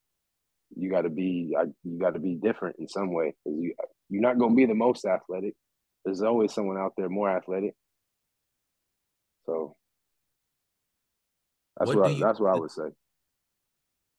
[0.76, 3.74] you got to be you got to be different in some way because you
[4.10, 5.54] you're not going to be the most athletic.
[6.04, 7.74] There's always someone out there more athletic.
[9.46, 9.76] So
[11.78, 12.90] that's what, what I, you, that's what I would say.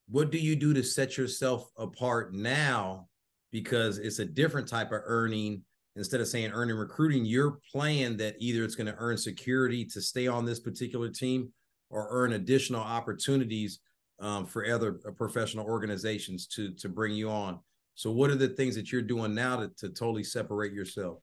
[0.09, 3.07] What do you do to set yourself apart now?
[3.53, 5.63] Because it's a different type of earning.
[5.95, 10.01] Instead of saying earning recruiting, you're playing that either it's going to earn security to
[10.01, 11.53] stay on this particular team
[11.91, 13.79] or earn additional opportunities
[14.19, 17.59] um, for other uh, professional organizations to to bring you on.
[17.95, 21.19] So, what are the things that you're doing now to, to totally separate yourself?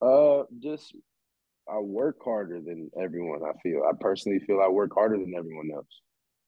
[0.00, 0.94] Uh, just
[1.70, 3.42] I work harder than everyone.
[3.42, 6.00] I feel I personally feel I work harder than everyone else,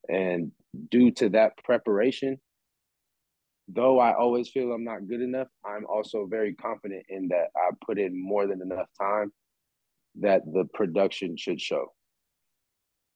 [0.08, 0.52] and
[0.90, 2.40] due to that preparation,
[3.68, 7.70] though I always feel I'm not good enough, I'm also very confident in that I
[7.86, 9.32] put in more than enough time
[10.20, 11.92] that the production should show.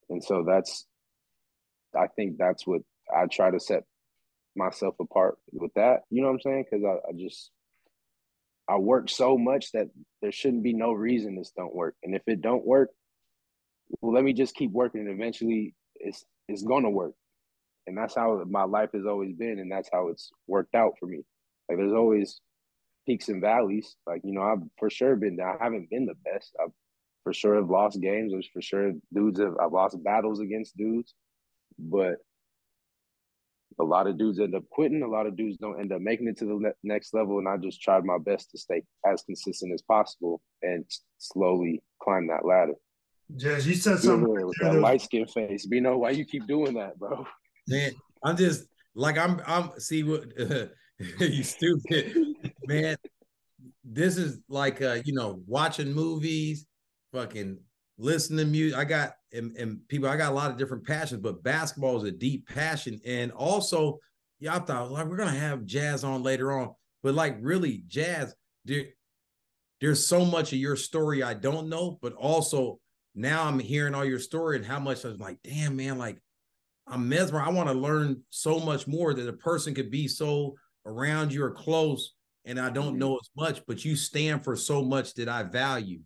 [0.09, 0.87] And so that's,
[1.95, 2.83] I think that's what
[3.15, 3.83] I try to set
[4.57, 6.01] myself apart with that.
[6.11, 6.65] You know what I'm saying?
[6.71, 7.51] Because I, I just
[8.69, 9.89] I work so much that
[10.23, 11.95] there shouldn't be no reason this don't work.
[12.03, 12.91] And if it don't work,
[14.01, 17.15] well, let me just keep working, and eventually it's it's gonna work.
[17.87, 21.07] And that's how my life has always been, and that's how it's worked out for
[21.07, 21.23] me.
[21.69, 22.41] Like there's always
[23.07, 23.97] peaks and valleys.
[24.07, 25.39] Like you know, I've for sure been.
[25.41, 26.55] I haven't been the best.
[26.63, 26.73] I've
[27.25, 28.33] for sure have lost games.
[28.33, 31.15] There's for sure dudes have I've lost battles against dudes,
[31.79, 32.17] but
[33.79, 35.03] a lot of dudes end up quitting.
[35.03, 37.39] A lot of dudes don't end up making it to the ne- next level.
[37.39, 40.85] And I just tried my best to stay as consistent as possible and
[41.19, 42.75] slowly climb that ladder.
[43.37, 45.67] Jazz, you said something with that light skin face.
[45.71, 47.27] You know why you keep doing that, bro?
[47.69, 49.41] Man, I'm just like I'm.
[49.47, 50.67] I'm see what uh,
[51.21, 52.17] you stupid
[52.67, 52.97] man.
[53.85, 56.67] This is like uh, you know watching movies,
[57.13, 57.59] fucking
[57.99, 58.79] listening to music.
[58.79, 62.05] I got and, and people, I got a lot of different passions, but basketball is
[62.05, 63.01] a deep passion.
[63.05, 63.99] And also,
[64.49, 68.85] I thought like we're gonna have jazz on later on, but like really, jazz, there,
[69.81, 72.81] there's so much of your story I don't know, but also
[73.15, 76.21] now I'm hearing all your story and how much I was like, damn man, like
[76.87, 77.49] I'm mesmerized.
[77.49, 81.43] I want to learn so much more that a person could be so around you
[81.43, 82.99] or close, and I don't mm-hmm.
[82.99, 86.01] know as much, but you stand for so much that I value.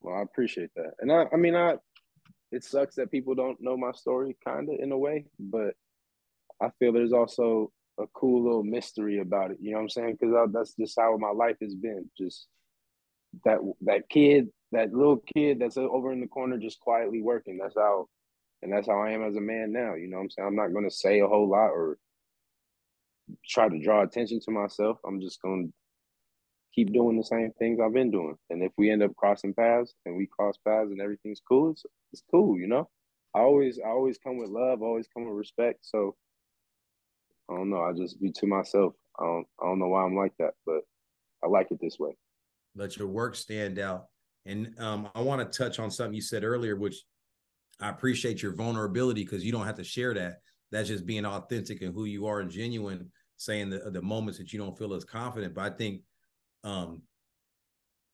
[0.00, 1.76] Well, I appreciate that, and I, I mean, I,
[2.50, 5.74] it sucks that people don't know my story, kind of in a way, but
[6.60, 9.58] I feel there's also a cool little mystery about it.
[9.60, 10.16] You know what I'm saying?
[10.20, 12.10] Because that's just how my life has been.
[12.18, 12.46] Just
[13.44, 17.58] that that kid, that little kid that's over in the corner, just quietly working.
[17.58, 18.06] That's how,
[18.64, 19.94] and that's how I am as a man now.
[19.94, 20.48] You know what I'm saying?
[20.48, 21.98] I'm not going to say a whole lot or
[23.46, 24.98] try to draw attention to myself.
[25.06, 25.72] I'm just going to
[26.74, 28.36] keep doing the same things I've been doing.
[28.48, 31.84] And if we end up crossing paths and we cross paths and everything's cool, it's,
[32.12, 32.88] it's cool, you know?
[33.34, 35.80] I always I always come with love, always come with respect.
[35.82, 36.16] So
[37.50, 38.94] I don't know, I just be to myself.
[39.18, 40.82] I don't I don't know why I'm like that, but
[41.44, 42.16] I like it this way.
[42.76, 44.06] Let your work stand out.
[44.46, 47.02] And um, I want to touch on something you said earlier, which
[47.80, 50.40] I appreciate your vulnerability because you don't have to share that.
[50.70, 54.52] That's just being authentic and who you are and genuine, saying the the moments that
[54.52, 55.54] you don't feel as confident.
[55.54, 56.02] But I think
[56.62, 57.02] um,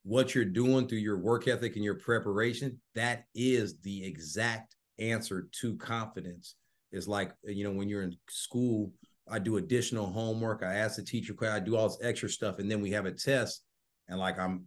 [0.03, 5.47] what you're doing through your work ethic and your preparation, that is the exact answer
[5.61, 6.55] to confidence.
[6.91, 8.91] Is like, you know, when you're in school,
[9.29, 12.69] I do additional homework, I ask the teacher, I do all this extra stuff, and
[12.69, 13.63] then we have a test,
[14.09, 14.65] and like I'm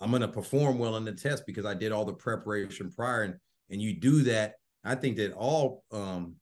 [0.00, 3.22] I'm gonna perform well in the test because I did all the preparation prior.
[3.22, 3.34] And
[3.70, 4.54] and you do that.
[4.84, 6.36] I think that all um,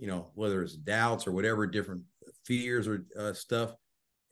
[0.00, 2.02] you know, whether it's doubts or whatever different
[2.44, 3.74] fears or uh, stuff,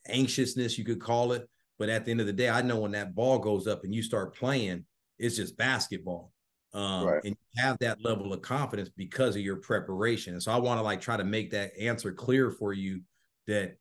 [0.09, 1.47] anxiousness, you could call it.
[1.79, 3.95] But at the end of the day, I know when that ball goes up and
[3.95, 4.87] you start playing,
[5.19, 6.33] it's just basketball.
[6.73, 7.25] Um, right.
[7.25, 10.35] and you have that level of confidence because of your preparation.
[10.35, 13.03] And so I want to like try to make that answer clear for you
[13.47, 13.77] that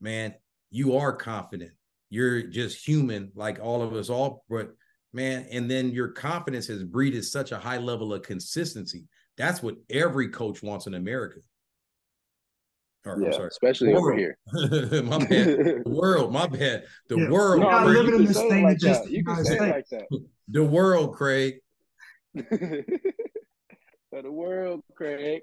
[0.00, 0.34] man,
[0.70, 1.72] you are confident.
[2.10, 4.74] You're just human, like all of us all, but
[5.14, 9.04] man, and then your confidence has breeded such a high level of consistency.
[9.36, 11.40] That's what every coach wants in America.
[13.06, 14.38] Or, yeah, especially over here.
[15.04, 15.28] my bad.
[15.28, 16.84] The world, my bad.
[17.08, 17.28] The yeah.
[17.28, 17.62] world.
[17.62, 20.06] You're not living in this thing like just you can say like that.
[20.48, 21.56] The world, Craig.
[22.34, 25.42] For the world, Craig.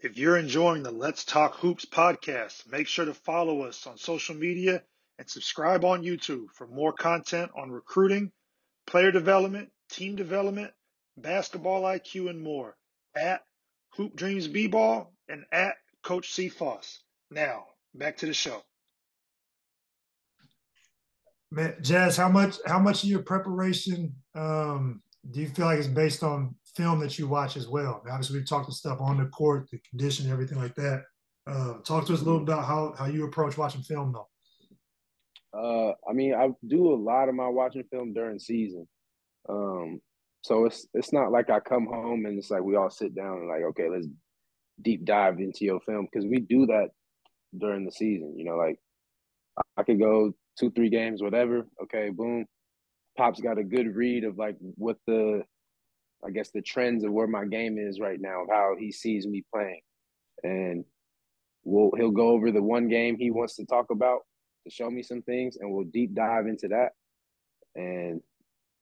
[0.00, 4.34] If you're enjoying the Let's Talk Hoops podcast, make sure to follow us on social
[4.34, 4.82] media
[5.18, 8.32] and subscribe on YouTube for more content on recruiting,
[8.86, 10.72] player development, team development,
[11.16, 12.76] basketball IQ, and more
[13.16, 13.42] at
[13.94, 16.48] Hoop Dreams B-Ball and at Coach C.
[16.48, 17.02] Foss.
[17.30, 18.62] Now, back to the show.
[21.50, 25.86] Man, Jazz, how much how much of your preparation um, do you feel like is
[25.86, 28.02] based on film that you watch as well?
[28.10, 31.04] Obviously, we've talked to stuff on the court, the condition, everything like that.
[31.46, 34.28] Uh, talk to us a little about how how you approach watching film, though.
[35.56, 38.88] Uh, I mean, I do a lot of my watching film during season.
[39.48, 40.00] Um,
[40.42, 43.38] so it's it's not like I come home and it's like we all sit down
[43.38, 44.08] and like, okay, let's
[44.80, 46.88] deep dive into your film because we do that
[47.58, 48.34] during the season.
[48.36, 48.78] You know, like
[49.76, 51.66] I could go two, three games, whatever.
[51.84, 52.46] Okay, boom.
[53.16, 55.42] Pop's got a good read of like what the
[56.24, 59.26] I guess the trends of where my game is right now, of how he sees
[59.26, 59.80] me playing.
[60.42, 60.84] And
[61.64, 64.20] we'll he'll go over the one game he wants to talk about
[64.64, 66.90] to show me some things and we'll deep dive into that.
[67.74, 68.20] And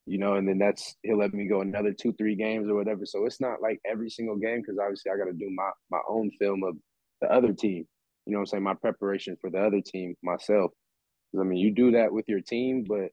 [0.07, 3.07] you know, and then that's he'll let me go another two, three games or whatever.
[3.07, 6.01] So it's not like every single game because obviously I got to do my my
[6.09, 6.77] own film of
[7.21, 7.87] the other team.
[8.27, 8.63] You know I'm saying?
[8.63, 10.73] My preparation for the other team myself.
[11.39, 13.11] I mean, you do that with your team, but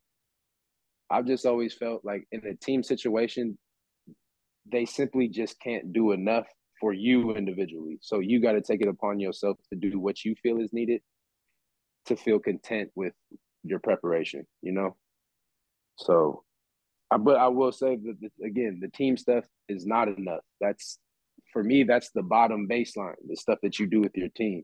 [1.10, 3.58] I've just always felt like in a team situation,
[4.70, 6.48] they simply just can't do enough
[6.82, 8.00] for you individually.
[8.02, 11.02] So you got to take it upon yourself to do what you feel is needed
[12.08, 13.14] to feel content with
[13.64, 14.96] your preparation, you know?
[15.98, 16.44] So
[17.12, 20.42] I, but I will say that the, again, the team stuff is not enough.
[20.60, 21.00] That's
[21.54, 21.84] for me.
[21.84, 23.16] That's the bottom baseline.
[23.28, 24.64] The stuff that you do with your team.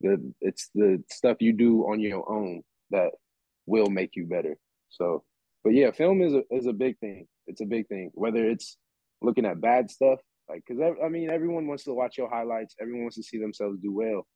[0.00, 3.12] The it's the stuff you do on your own that
[3.66, 4.56] will make you better.
[4.90, 5.24] So,
[5.64, 7.26] but yeah, film is a is a big thing.
[7.46, 8.10] It's a big thing.
[8.14, 8.76] Whether it's
[9.22, 12.74] looking at bad stuff, like because I mean, everyone wants to watch your highlights.
[12.80, 14.26] Everyone wants to see themselves do well.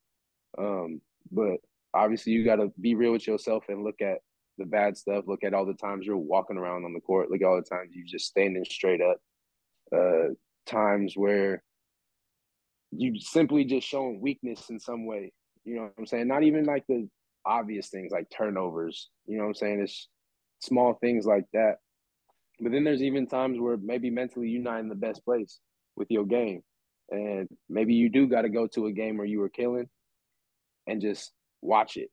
[0.59, 1.59] Um, but
[1.96, 4.18] obviously, you got to be real with yourself and look at
[4.59, 5.24] the bad stuff.
[5.26, 7.30] Look at all the times you're walking around on the court.
[7.30, 9.18] Look at all the times you're just standing straight up.
[9.94, 10.35] Uh,
[10.66, 11.62] times where
[12.90, 15.32] you simply just showing weakness in some way.
[15.64, 16.28] You know what I'm saying?
[16.28, 17.09] Not even like the
[17.44, 19.11] obvious things like turnovers.
[19.26, 19.80] You know what I'm saying?
[19.80, 20.09] It's
[20.61, 21.76] small things like that.
[22.61, 25.61] But then there's even times where maybe mentally you're not in the best place
[25.96, 26.62] with your game.
[27.11, 29.88] And maybe you do got to go to a game where you were killing
[30.87, 31.32] and just
[31.62, 32.09] watch it.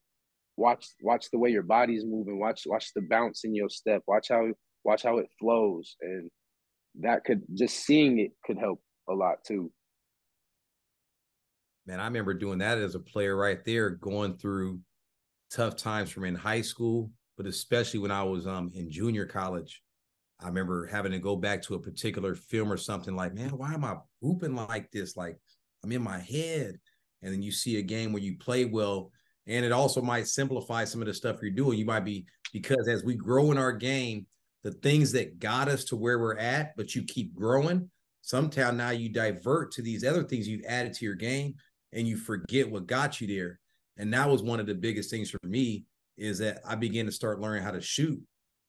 [0.55, 2.39] Watch watch the way your body's moving.
[2.39, 4.03] Watch watch the bounce in your step.
[4.07, 4.47] Watch how
[4.83, 5.95] watch how it flows.
[6.01, 6.29] And
[7.01, 9.71] that could just seeing it could help a lot too.
[11.85, 14.79] Man i remember doing that as a player right there going through
[15.51, 19.81] tough times from in high school but especially when i was um in junior college.
[20.39, 23.73] I remember having to go back to a particular film or something like man why
[23.73, 25.17] am i whooping like this?
[25.17, 25.37] Like
[25.83, 26.79] i'm in my head.
[27.21, 29.11] And then you see a game where you play well
[29.47, 31.77] and it also might simplify some of the stuff you're doing.
[31.77, 34.25] You might be because as we grow in our game,
[34.63, 37.89] the things that got us to where we're at, but you keep growing.
[38.21, 41.55] Sometimes now you divert to these other things you've added to your game,
[41.91, 43.59] and you forget what got you there.
[43.97, 45.85] And that was one of the biggest things for me
[46.17, 48.21] is that I began to start learning how to shoot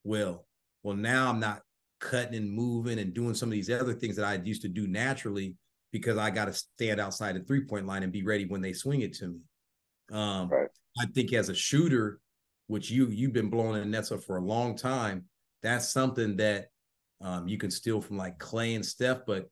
[0.03, 0.47] well.
[0.83, 1.63] Well, now I'm not
[2.01, 4.87] cutting and moving and doing some of these other things that I used to do
[4.87, 5.55] naturally
[5.93, 8.73] because I got to stand outside the three point line and be ready when they
[8.73, 9.39] swing it to me.
[10.13, 10.69] Um, right.
[10.99, 12.21] I think as a shooter,
[12.67, 15.25] which you you've been blowing in nets up for a long time,
[15.63, 16.69] that's something that
[17.21, 19.49] um, you can steal from like Klay and Steph, but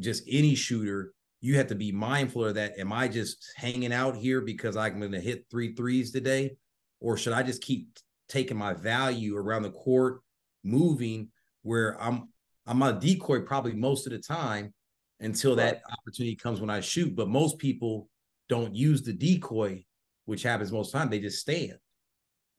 [0.00, 2.78] just any shooter, you have to be mindful of that.
[2.78, 6.56] Am I just hanging out here because I'm going to hit three threes today,
[7.00, 7.88] or should I just keep
[8.28, 10.20] taking my value around the court,
[10.62, 11.28] moving
[11.62, 12.28] where I'm
[12.66, 14.74] I'm a decoy probably most of the time
[15.20, 17.16] until that opportunity comes when I shoot.
[17.16, 18.10] But most people
[18.48, 19.85] don't use the decoy,
[20.26, 21.10] which happens most of the time.
[21.10, 21.78] They just stand.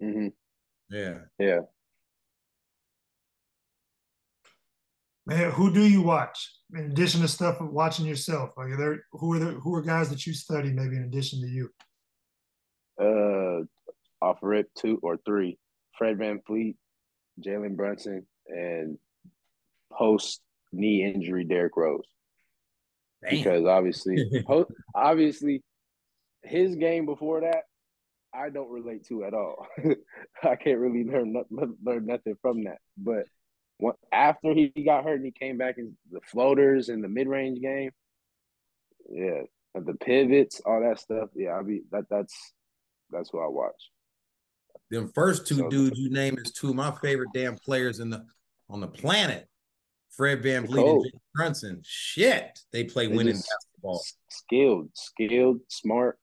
[0.01, 0.27] Mm-hmm.
[0.89, 1.17] Yeah.
[1.37, 1.59] Yeah.
[5.25, 8.51] Man, who do you watch in addition to stuff of watching yourself?
[8.55, 11.41] Like, are there who are there who are guys that you study maybe in addition
[11.41, 11.69] to you?
[12.99, 15.59] Uh, off rip two or three:
[15.97, 16.75] Fred VanVleet,
[17.45, 18.97] Jalen Brunson, and
[19.91, 20.41] post
[20.71, 22.05] knee injury Derrick Rose.
[23.21, 23.31] Damn.
[23.31, 24.45] Because obviously,
[24.95, 25.61] obviously,
[26.43, 27.63] his game before that,
[28.33, 29.67] I don't relate to at all.
[30.43, 31.35] I can't really learn
[31.83, 32.79] learn nothing from that.
[32.97, 33.25] But
[34.11, 37.59] after he got hurt and he came back in the floaters and the mid range
[37.61, 37.91] game,
[39.09, 41.29] yeah, the pivots, all that stuff.
[41.35, 42.35] Yeah, I be that that's
[43.09, 43.91] that's what I watch.
[44.89, 48.09] Them first two so, dudes you name is two of my favorite damn players in
[48.09, 48.25] the
[48.69, 49.47] on the planet.
[50.11, 51.81] Fred Van VanVleet and Jake Brunson.
[51.85, 54.03] Shit, they play winning basketball.
[54.29, 56.17] Skilled, skilled, smart,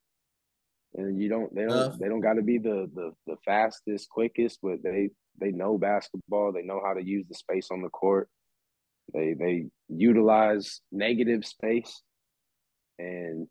[0.95, 1.55] and you don't.
[1.55, 1.73] They don't.
[1.73, 5.79] Uh, they don't got to be the the the fastest, quickest, but they they know
[5.79, 6.53] basketball.
[6.53, 8.29] They know how to use the space on the court.
[9.13, 12.03] They they utilize negative space,
[12.99, 13.47] and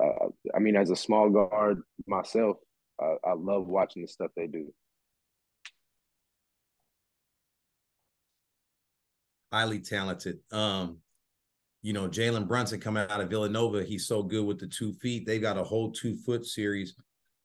[0.00, 2.58] uh, I mean, as a small guard myself,
[3.00, 4.72] I, I love watching the stuff they do.
[9.52, 10.38] highly talented.
[10.50, 10.98] Um,
[11.82, 15.26] you know, Jalen Brunson coming out of Villanova, he's so good with the two feet.
[15.26, 16.94] They got a whole two foot series.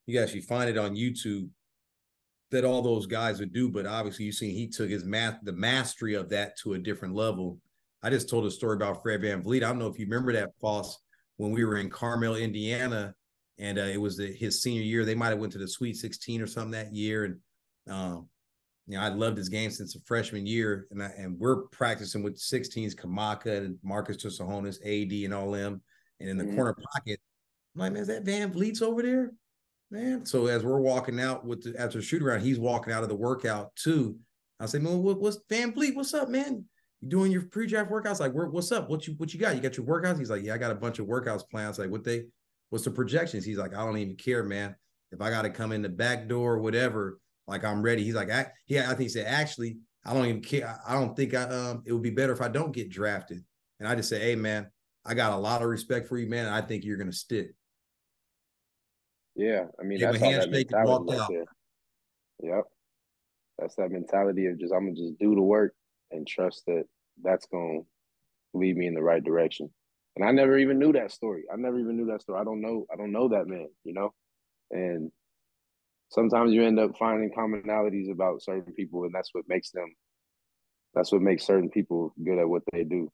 [0.07, 1.49] You actually find it on YouTube
[2.51, 5.53] that all those guys would do, but obviously you see he took his math, the
[5.53, 7.59] mastery of that to a different level.
[8.03, 9.63] I just told a story about Fred Van VanVleet.
[9.63, 10.99] I don't know if you remember that, Foss,
[11.37, 13.15] when we were in Carmel, Indiana,
[13.57, 15.05] and uh, it was the, his senior year.
[15.05, 17.39] They might have went to the Sweet 16 or something that year, and
[17.89, 18.27] um,
[18.87, 22.21] you know, I loved his game since the freshman year, and I, and we're practicing
[22.21, 25.81] with 16s, Kamaka and Marcus Tsohonis, AD, and all them,
[26.19, 26.55] and in the mm-hmm.
[26.55, 27.19] corner pocket.
[27.75, 29.33] I'm like, man, is that Van VanVleet's over there,
[29.89, 30.25] man?
[30.25, 33.09] So as we're walking out with the, after the shoot around, he's walking out of
[33.09, 34.17] the workout too.
[34.59, 35.95] I say, man, what, what's VanVleet?
[35.95, 36.63] What's up, man?
[37.01, 38.19] You doing your pre-draft workouts?
[38.19, 38.89] Like, what's up?
[38.89, 39.55] What you what you got?
[39.55, 40.19] You got your workouts?
[40.19, 41.79] He's like, yeah, I got a bunch of workouts plans.
[41.79, 42.25] Like, what they?
[42.69, 43.45] What's the projections?
[43.45, 44.75] He's like, I don't even care, man.
[45.11, 48.03] If I got to come in the back door, or whatever like I'm ready.
[48.03, 50.79] He's like, I, yeah, I think he said, actually, I don't even care.
[50.87, 53.43] I don't think I um it would be better if I don't get drafted.
[53.79, 54.69] And I just say, hey man,
[55.05, 56.47] I got a lot of respect for you, man.
[56.47, 57.53] I think you're gonna stick.
[59.35, 61.45] Yeah, I mean Give that's how that mentality right there.
[62.41, 62.63] Yep,
[63.57, 65.73] that's that mentality of just I'm gonna just do the work
[66.11, 66.85] and trust that
[67.23, 67.79] that's gonna
[68.53, 69.69] lead me in the right direction.
[70.15, 71.43] And I never even knew that story.
[71.51, 72.39] I never even knew that story.
[72.39, 72.85] I don't know.
[72.93, 73.67] I don't know that man.
[73.83, 74.13] You know,
[74.71, 75.11] and
[76.15, 79.93] sometimes you end up finding commonalities about certain people, and that's what makes them.
[80.93, 83.11] That's what makes certain people good at what they do.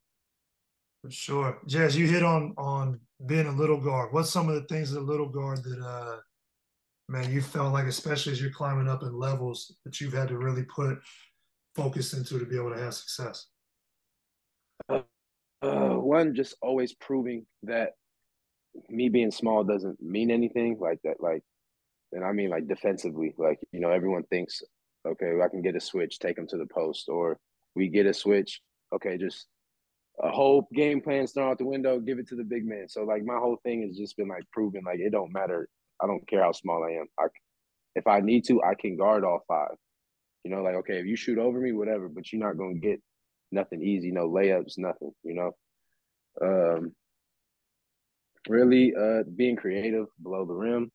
[1.02, 1.96] For sure, Jazz.
[1.96, 4.12] You hit on on being a little guard.
[4.12, 6.18] What's some of the things as a little guard that, uh,
[7.08, 10.38] man, you felt like, especially as you're climbing up in levels, that you've had to
[10.38, 10.98] really put
[11.74, 13.48] focus into to be able to have success?
[14.88, 15.02] Uh,
[15.62, 17.94] uh, one, just always proving that
[18.88, 20.78] me being small doesn't mean anything.
[20.78, 21.42] Like that, like
[22.12, 23.34] and I mean like defensively.
[23.38, 24.62] Like you know, everyone thinks,
[25.06, 27.38] okay, I can get a switch, take them to the post, or
[27.74, 28.60] we get a switch,
[28.94, 29.46] okay, just
[30.20, 32.88] a whole game plan thrown out the window, give it to the big man.
[32.88, 35.68] So like my whole thing has just been like proven like it don't matter.
[36.02, 37.06] I don't care how small I am.
[37.18, 37.26] I,
[37.94, 39.76] if I need to, I can guard all five.
[40.44, 43.00] You know, like okay, if you shoot over me, whatever, but you're not gonna get
[43.52, 45.12] nothing easy, no layups, nothing.
[45.22, 45.52] You know,
[46.42, 46.92] um,
[48.48, 50.90] really uh, being creative below the rim.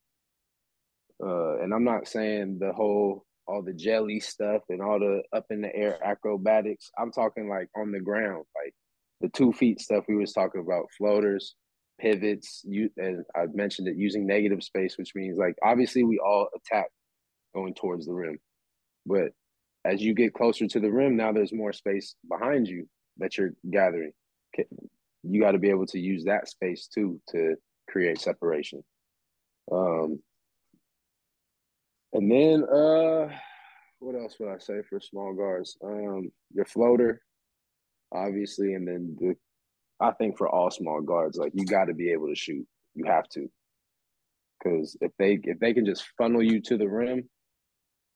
[1.22, 5.46] Uh, and I'm not saying the whole all the jelly stuff and all the up
[5.50, 6.90] in the air acrobatics.
[6.98, 8.74] I'm talking like on the ground, like
[9.20, 11.54] the two feet stuff we was talking about, floaters,
[11.98, 12.62] pivots.
[12.64, 16.88] You and I mentioned it using negative space, which means like obviously we all attack
[17.54, 18.38] going towards the rim,
[19.06, 19.32] but
[19.84, 23.54] as you get closer to the rim, now there's more space behind you that you're
[23.70, 24.12] gathering.
[25.22, 27.56] You got to be able to use that space too to
[27.88, 28.84] create separation.
[29.72, 30.20] Um,
[32.12, 33.28] and then uh
[34.00, 35.76] what else would I say for small guards?
[35.84, 37.20] Um your floater,
[38.12, 39.34] obviously, and then the
[40.00, 42.66] I think for all small guards, like you gotta be able to shoot.
[42.94, 43.48] You have to.
[44.62, 47.28] Cause if they if they can just funnel you to the rim,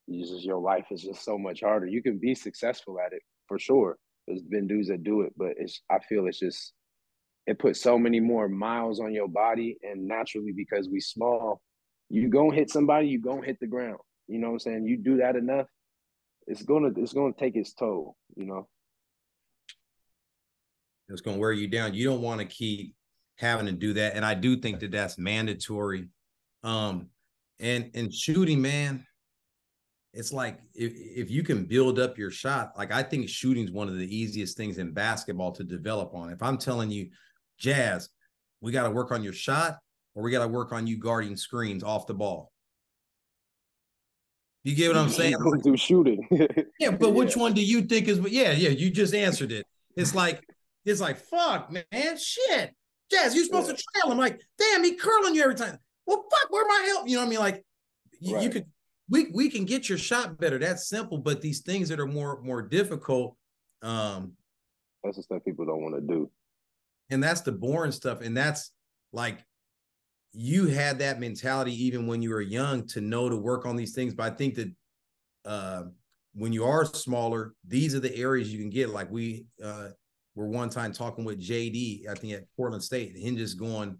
[0.07, 1.87] you just your life is just so much harder.
[1.87, 3.97] You can be successful at it for sure.
[4.27, 6.73] There's been dudes that do it, but it's I feel it's just
[7.47, 11.61] it puts so many more miles on your body and naturally because we small
[12.13, 13.99] you gonna hit somebody, you gonna hit the ground.
[14.29, 14.87] You know what I'm saying?
[14.87, 15.67] You do that enough,
[16.47, 18.69] it's gonna it's gonna take its toll, you know.
[21.09, 21.95] It's gonna wear you down.
[21.95, 22.95] You don't want to keep
[23.39, 24.15] having to do that.
[24.15, 26.09] And I do think that that's mandatory.
[26.63, 27.09] Um,
[27.59, 29.07] and and shooting, man,
[30.13, 33.73] it's like if, if you can build up your shot, like I think shooting is
[33.73, 36.31] one of the easiest things in basketball to develop on.
[36.31, 37.09] If I'm telling you,
[37.59, 38.11] Jazz,
[38.61, 39.79] we got to work on your shot
[40.15, 42.53] or we got to work on you guarding screens off the ball.
[44.65, 45.35] You get what I'm saying?
[45.65, 46.27] Do shooting.
[46.79, 48.21] yeah, but which one do you think is?
[48.21, 49.67] But Yeah, yeah, you just answered it.
[49.97, 50.41] It's like
[50.85, 52.73] it's like fuck, man, shit.
[53.11, 53.75] Jazz, you supposed yeah.
[53.75, 54.13] to trail.
[54.13, 55.79] I'm like, damn, he curling you every time.
[56.07, 57.09] Well, fuck, where my help?
[57.09, 57.39] You know what I mean?
[57.41, 57.65] Like,
[58.21, 58.45] you, right.
[58.45, 58.67] you could
[59.09, 60.59] we we can get your shot better.
[60.59, 61.19] That's simple.
[61.19, 63.37] But these things that are more more difficult,
[63.83, 64.35] um,
[65.03, 66.31] that's the stuff people don't want to do.
[67.11, 68.21] And that's the boring stuff.
[68.21, 68.71] And that's
[69.13, 69.45] like
[70.33, 73.95] you had that mentality even when you were young to know to work on these
[73.95, 74.15] things.
[74.15, 74.73] But I think that
[75.45, 75.83] uh,
[76.35, 78.91] when you are smaller, these are the areas you can get.
[78.91, 79.89] Like we uh,
[80.35, 83.99] were one time talking with JD, I think at Portland State, and him just going,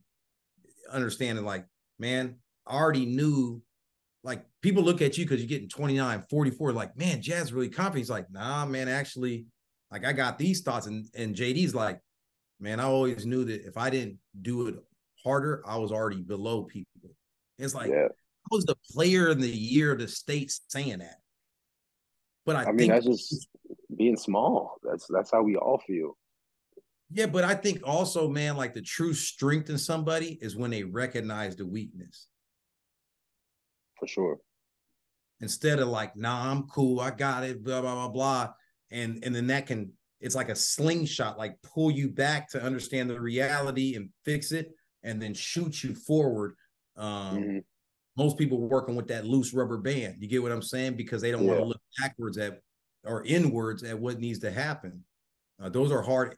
[0.91, 1.67] understanding like,
[1.99, 3.63] man, I already knew
[4.25, 7.99] like people look at you because you're getting 29, 44, like, man, Jazz really confident.
[7.99, 9.47] He's like, nah, man, actually,
[9.91, 10.87] like I got these thoughts.
[10.87, 12.01] And and JD's like,
[12.59, 14.77] man, I always knew that if I didn't do it
[15.25, 17.11] harder, I was already below people.
[17.59, 18.09] It's like yeah.
[18.09, 21.19] I was the player in the year of the state saying that.
[22.45, 23.49] But I, I mean that's just
[23.97, 24.77] being small.
[24.83, 26.17] That's that's how we all feel.
[27.11, 30.83] Yeah, but I think also, man, like the true strength in somebody is when they
[30.83, 32.27] recognize the weakness
[33.99, 34.39] for sure.
[35.41, 38.53] Instead of like, nah, I'm cool, I got it, blah blah blah blah,
[38.91, 43.11] and and then that can it's like a slingshot, like pull you back to understand
[43.11, 44.73] the reality and fix it,
[45.03, 46.55] and then shoot you forward.
[46.97, 47.59] Um, mm-hmm.
[48.17, 50.17] Most people working with that loose rubber band.
[50.21, 50.97] You get what I'm saying?
[50.97, 51.53] Because they don't yeah.
[51.53, 52.61] want to look backwards at
[53.05, 55.05] or inwards at what needs to happen.
[55.61, 56.37] Uh, those are hard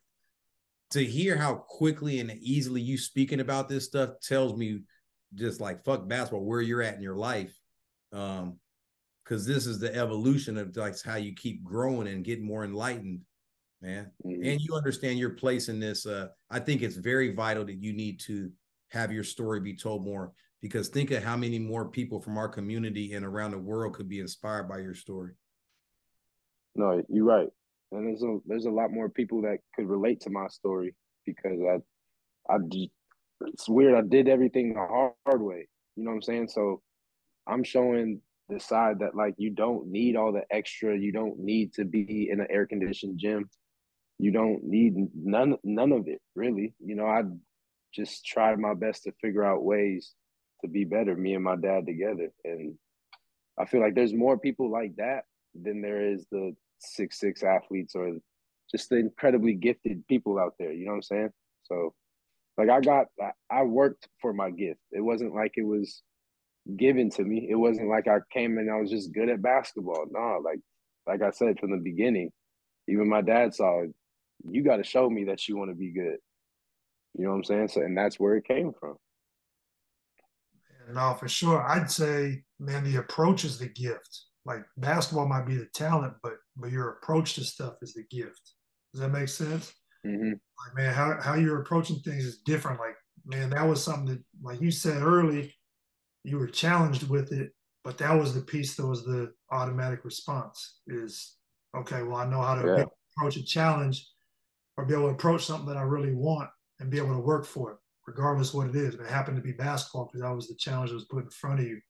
[0.91, 4.81] to hear how quickly and easily you speaking about this stuff tells me
[5.35, 7.59] just like fuck basketball where you're at in your life
[8.13, 8.57] um
[9.25, 13.21] because this is the evolution of like how you keep growing and getting more enlightened
[13.85, 14.45] man mm-hmm.
[14.45, 17.93] and you understand your place in this uh i think it's very vital that you
[17.93, 18.51] need to
[18.89, 22.49] have your story be told more because think of how many more people from our
[22.49, 25.33] community and around the world could be inspired by your story
[26.75, 27.49] no you're right
[27.93, 30.95] and there's a there's a lot more people that could relate to my story
[31.27, 32.59] because i i
[33.41, 33.95] it's weird.
[33.95, 35.69] I did everything the hard way.
[35.97, 36.49] You know what I'm saying?
[36.49, 36.83] So
[37.47, 40.97] I'm showing the side that like you don't need all the extra.
[40.97, 43.49] You don't need to be in an air conditioned gym.
[44.19, 46.75] You don't need none none of it really.
[46.79, 47.23] You know, I
[47.95, 50.15] just tried my best to figure out ways
[50.63, 51.17] to be better.
[51.17, 52.75] Me and my dad together, and
[53.59, 57.95] I feel like there's more people like that than there is the six six athletes
[57.95, 58.19] or
[58.71, 60.73] just the incredibly gifted people out there.
[60.73, 61.31] You know what I'm saying?
[61.65, 61.95] So
[62.57, 63.07] like I got,
[63.51, 64.81] I worked for my gift.
[64.93, 66.03] It wasn't like it was
[66.77, 67.49] given to me.
[67.51, 70.07] It wasn't like I came and I was just good at basketball.
[70.11, 70.61] No, like,
[71.07, 72.31] like I said from the beginning,
[72.89, 73.95] even my dad saw it.
[74.49, 76.19] You got to show me that you want to be good.
[77.17, 77.69] You know what I'm saying?
[77.69, 78.97] So, and that's where it came from.
[80.93, 81.63] No, for sure.
[81.63, 84.23] I'd say, man, the approach is the gift.
[84.45, 88.53] Like basketball might be the talent, but but your approach to stuff is the gift.
[88.93, 89.73] Does that make sense?
[90.07, 90.33] Mm-hmm.
[90.33, 92.79] Like, man, how, how you're approaching things is different.
[92.79, 95.55] Like, man, that was something that, like you said early,
[96.25, 100.81] you were challenged with it, but that was the piece that was the automatic response
[100.87, 101.37] is,
[101.77, 102.85] okay, well, I know how to yeah.
[103.17, 104.07] approach a challenge
[104.77, 106.51] or be able to approach something that I really want
[106.81, 108.95] and be able to work for it, regardless what it is.
[108.95, 111.61] It happened to be basketball, because that was the challenge that was put in front
[111.61, 111.81] of you.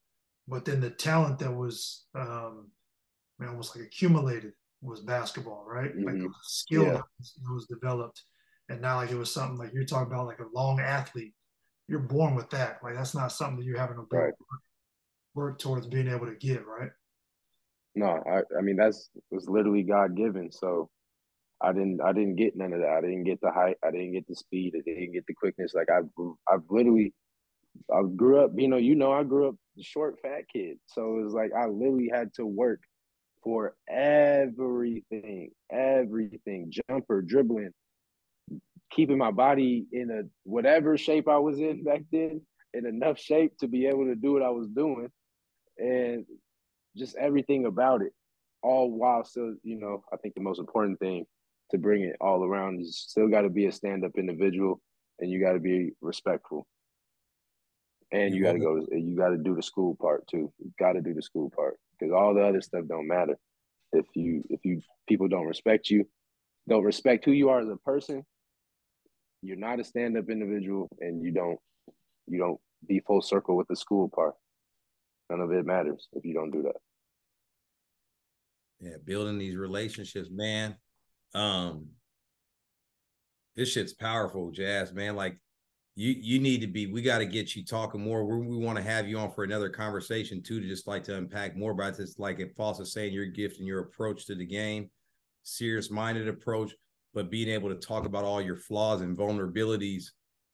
[0.47, 2.70] But then the talent that was, um,
[3.39, 5.97] I mean, almost like accumulated was basketball, right?
[5.97, 6.24] Mm-hmm.
[6.24, 6.93] Like skill yeah.
[6.93, 7.05] that
[7.51, 8.22] was, developed,
[8.68, 11.32] and now like it was something like you're talking about, like a long athlete.
[11.89, 12.80] You're born with that.
[12.82, 14.35] Like that's not something that you're having to right.
[15.35, 16.91] work, towards being able to get, right?
[17.95, 20.51] No, I, I mean that's was literally God given.
[20.53, 20.91] So
[21.64, 22.90] I didn't I didn't get none of that.
[22.90, 23.78] I didn't get the height.
[23.82, 24.74] I didn't get the speed.
[24.76, 25.74] I didn't get the quickness.
[25.74, 26.00] Like I
[26.52, 27.14] I've literally
[27.92, 28.52] I grew up.
[28.54, 30.78] You know, you know, I grew up short, fat kid.
[30.86, 32.80] So it was like I literally had to work
[33.42, 37.72] for everything, everything, jumper, dribbling,
[38.90, 42.42] keeping my body in a whatever shape I was in back then,
[42.74, 45.08] in enough shape to be able to do what I was doing,
[45.78, 46.26] and
[46.96, 48.12] just everything about it,
[48.62, 51.26] all while still, you know, I think the most important thing
[51.70, 54.80] to bring it all around You still got to be a stand up individual,
[55.18, 56.66] and you got to be respectful.
[58.12, 58.86] And you got to go.
[58.92, 60.52] You got to do the school part too.
[60.58, 61.78] You got to do the school part.
[61.98, 63.36] because all the other stuff don't matter.
[63.92, 66.04] If you if you people don't respect you,
[66.68, 68.24] don't respect who you are as a person,
[69.42, 71.58] you're not a stand up individual, and you don't
[72.26, 74.34] you don't be full circle with the school part.
[75.30, 76.76] None of it matters if you don't do that.
[78.80, 80.76] Yeah, building these relationships, man.
[81.35, 81.89] Um,
[83.57, 85.16] this shit's powerful, Jazz, man.
[85.16, 85.39] Like
[85.97, 88.76] you you need to be we got to get you talking more we, we want
[88.76, 91.97] to have you on for another conversation too to just like to unpack more about
[91.97, 94.91] this like if Foss is saying your gift and your approach to the game
[95.45, 96.72] serious minded approach
[97.12, 100.07] but being able to talk about all your flaws and vulnerabilities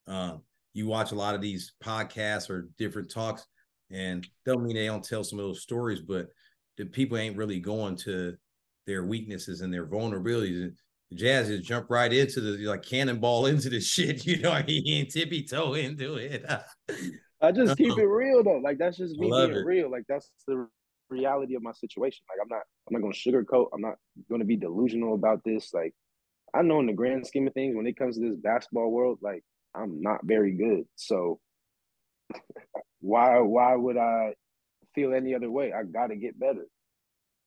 [0.07, 0.43] um,
[0.75, 3.47] you watch a lot of these podcasts or different talks
[3.91, 6.29] and don't mean they don't tell some of those stories but
[6.77, 8.37] the people ain't really going to
[8.91, 10.73] their weaknesses and their vulnerabilities
[11.15, 14.25] Jazz just jump right into the like cannonball into the shit.
[14.27, 16.45] You know, he ain't tippy toe into it.
[17.43, 18.61] I just keep um, it real though.
[18.63, 19.65] Like that's just me being it.
[19.65, 19.91] real.
[19.91, 20.69] Like that's the
[21.09, 22.23] reality of my situation.
[22.29, 23.69] Like I'm not I'm not gonna sugarcoat.
[23.75, 23.97] I'm not
[24.31, 25.75] gonna be delusional about this.
[25.75, 25.95] Like
[26.55, 29.19] I know in the grand scheme of things, when it comes to this basketball world,
[29.21, 29.43] like
[29.75, 30.85] I'm not very good.
[30.95, 31.41] So
[33.01, 34.35] why why would I
[34.95, 35.73] feel any other way?
[35.73, 36.67] I gotta get better.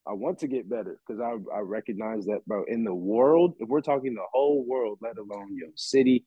[0.07, 3.69] I want to get better because I, I recognize that, bro, in the world, if
[3.69, 6.25] we're talking the whole world, let alone your city,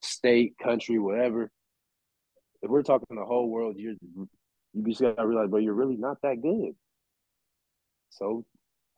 [0.00, 1.50] state, country, whatever,
[2.62, 6.18] if we're talking the whole world, you're you just gotta realize, bro, you're really not
[6.22, 6.74] that good.
[8.10, 8.44] So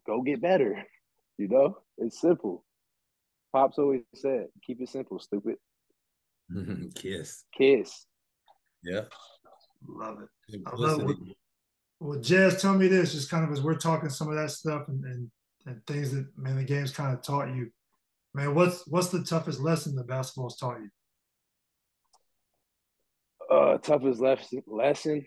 [0.07, 0.85] go get better.
[1.39, 2.63] You know, it's simple.
[3.53, 5.57] Pops always said, keep it simple, stupid.
[6.95, 7.45] Kiss.
[7.57, 8.07] Kiss.
[8.85, 9.05] Yeah.
[9.89, 10.61] Love it.
[10.67, 11.17] I love it.
[12.03, 14.89] Well, Jazz, tell me this, just kind of as we're talking some of that stuff
[14.89, 15.31] and, and,
[15.67, 17.71] and things that man the game's kind of taught you.
[18.35, 20.91] Man, what's what's the toughest lesson that basketball's taught you?
[23.49, 25.25] Uh, toughest lesson lesson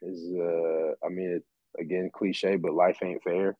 [0.00, 1.42] is uh, I mean, it,
[1.78, 3.54] again, cliche, but life ain't fair.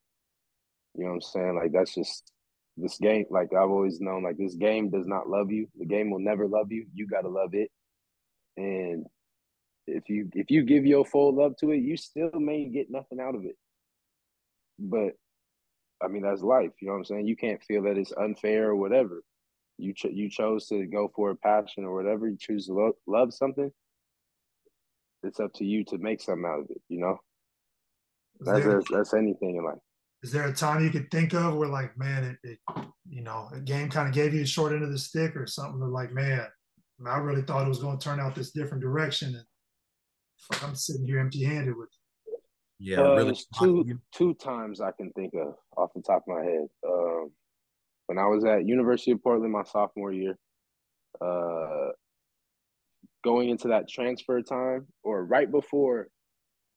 [0.95, 1.57] You know what I'm saying?
[1.57, 2.33] Like that's just
[2.79, 3.27] this game.
[3.29, 5.67] Like I've always known, like this game does not love you.
[5.79, 6.87] The game will never love you.
[6.95, 7.71] You gotta love it.
[8.57, 9.05] And
[9.87, 13.21] if you if you give your full love to it, you still may get nothing
[13.21, 13.57] out of it.
[14.79, 15.13] But
[16.03, 16.73] I mean, that's life.
[16.81, 17.27] You know what I'm saying?
[17.27, 19.23] You can't feel that it's unfair or whatever.
[19.79, 22.29] You ch- you chose to go for a passion or whatever.
[22.29, 23.71] You choose to lo- love something.
[25.23, 26.81] It's up to you to make something out of it.
[26.89, 27.19] You know.
[28.41, 29.79] That's there, that's anything in life.
[30.23, 32.59] Is there a time you could think of where, like, man, it, it
[33.09, 35.47] you know, a game kind of gave you a short end of the stick, or
[35.47, 36.47] something like, man,
[37.07, 39.45] I really thought it was going to turn out this different direction, and
[40.63, 41.89] I'm sitting here empty handed with
[42.27, 42.39] you.
[42.79, 43.39] Yeah, uh, really.
[43.59, 46.67] Two two times I can think of off the top of my head.
[46.87, 47.31] Um,
[48.07, 50.37] when I was at University of Portland my sophomore year,
[51.21, 51.91] uh,
[53.25, 56.09] going into that transfer time or right before,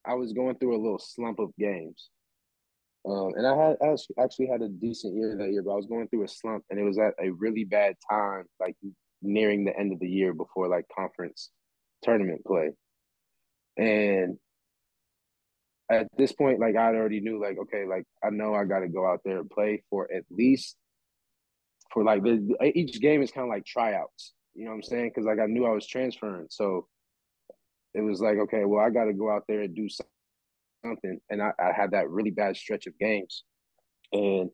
[0.05, 2.09] I was going through a little slump of games.
[3.07, 5.85] Um, and I had I actually had a decent year that year, but I was
[5.85, 8.75] going through a slump, and it was at a really bad time, like
[9.21, 11.51] nearing the end of the year before like conference
[12.03, 12.71] tournament play.
[13.79, 14.37] And
[15.89, 18.89] at this point, like I already knew, like, okay, like I know I got to
[18.89, 20.75] go out there and play for at least
[21.93, 24.33] for like the, each game is kind of like tryouts.
[24.53, 25.11] You know what I'm saying?
[25.15, 26.87] Because like I knew I was transferring, so
[27.93, 29.87] it was like, okay, well, I got to go out there and do
[30.83, 31.19] something.
[31.29, 33.45] And I, I had that really bad stretch of games,
[34.11, 34.49] and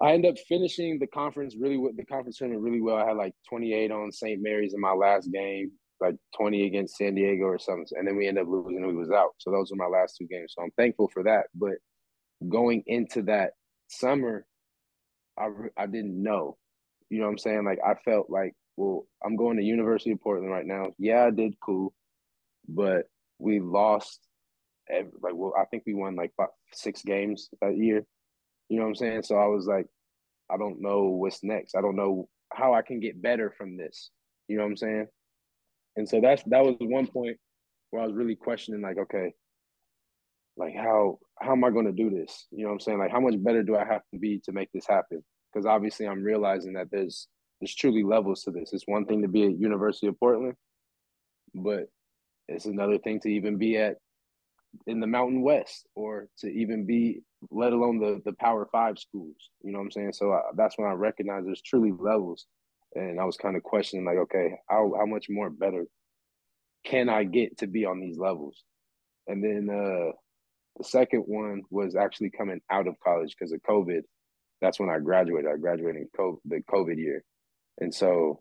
[0.00, 2.96] I ended up finishing the conference really with the conference tournament really well.
[2.96, 4.40] I had like 28 on St.
[4.42, 7.86] Mary's in my last game like 20 against San Diego or something.
[7.96, 9.34] And then we end up losing and we was out.
[9.38, 10.54] So those were my last two games.
[10.56, 11.46] So I'm thankful for that.
[11.54, 11.74] But
[12.48, 13.52] going into that
[13.88, 14.46] summer,
[15.38, 16.56] I, I didn't know.
[17.08, 17.64] You know what I'm saying?
[17.64, 20.86] Like I felt like, well, I'm going to University of Portland right now.
[20.98, 21.92] Yeah, I did cool,
[22.68, 23.06] but
[23.38, 24.20] we lost.
[24.88, 28.04] Every, like, well, I think we won like five, six games that year.
[28.68, 29.22] You know what I'm saying?
[29.24, 29.86] So I was like,
[30.50, 31.76] I don't know what's next.
[31.76, 34.10] I don't know how I can get better from this.
[34.48, 35.06] You know what I'm saying?
[35.96, 37.36] And so that's that was one point
[37.90, 39.32] where I was really questioning, like, okay,
[40.56, 42.46] like how how am I going to do this?
[42.50, 42.98] You know what I'm saying?
[42.98, 45.24] Like, how much better do I have to be to make this happen?
[45.52, 47.28] Because obviously, I'm realizing that there's
[47.60, 48.72] there's truly levels to this.
[48.72, 50.54] It's one thing to be at University of Portland,
[51.54, 51.88] but
[52.48, 53.96] it's another thing to even be at
[54.86, 59.50] in the Mountain West or to even be, let alone the the Power Five schools.
[59.62, 60.12] You know what I'm saying?
[60.12, 62.46] So I, uh, that's when I recognize there's truly levels
[62.94, 65.86] and I was kind of questioning like, okay, how how much more better
[66.84, 68.64] can I get to be on these levels?
[69.26, 70.12] And then uh,
[70.78, 74.02] the second one was actually coming out of college because of COVID.
[74.60, 75.50] That's when I graduated.
[75.50, 77.22] I graduated in COVID, the COVID year,
[77.78, 78.40] and so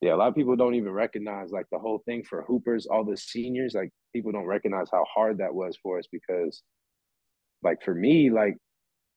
[0.00, 2.86] yeah, a lot of people don't even recognize like the whole thing for hoopers.
[2.86, 6.62] All the seniors, like people don't recognize how hard that was for us because
[7.62, 8.56] like for me, like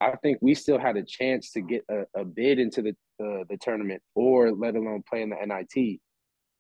[0.02, 3.44] I think we still had a chance to get a, a bid into the uh,
[3.50, 6.00] the tournament or let alone play in the NIT.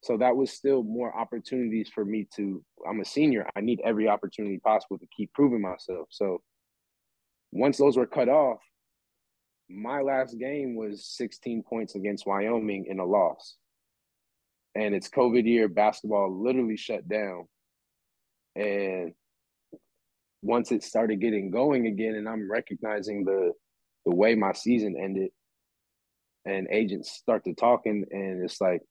[0.01, 2.63] So that was still more opportunities for me to.
[2.87, 3.47] I'm a senior.
[3.55, 6.07] I need every opportunity possible to keep proving myself.
[6.09, 6.41] So
[7.51, 8.59] once those were cut off,
[9.69, 13.57] my last game was 16 points against Wyoming in a loss.
[14.75, 17.47] And it's COVID year, basketball literally shut down.
[18.55, 19.13] And
[20.41, 23.53] once it started getting going again and I'm recognizing the
[24.05, 25.29] the way my season ended
[26.45, 28.81] and agents start to talking and it's like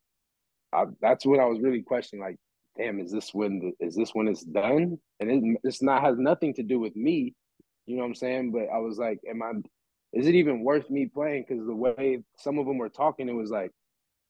[0.73, 2.37] I, that's what I was really questioning like
[2.77, 4.99] damn is this when the, is this when it's done?
[5.21, 7.35] And it, it's not has nothing to do with me
[7.87, 8.53] you know what I'm saying?
[8.53, 9.53] But I was like am I
[10.13, 11.47] is it even worth me playing?
[11.49, 13.71] Because the way some of them were talking it was like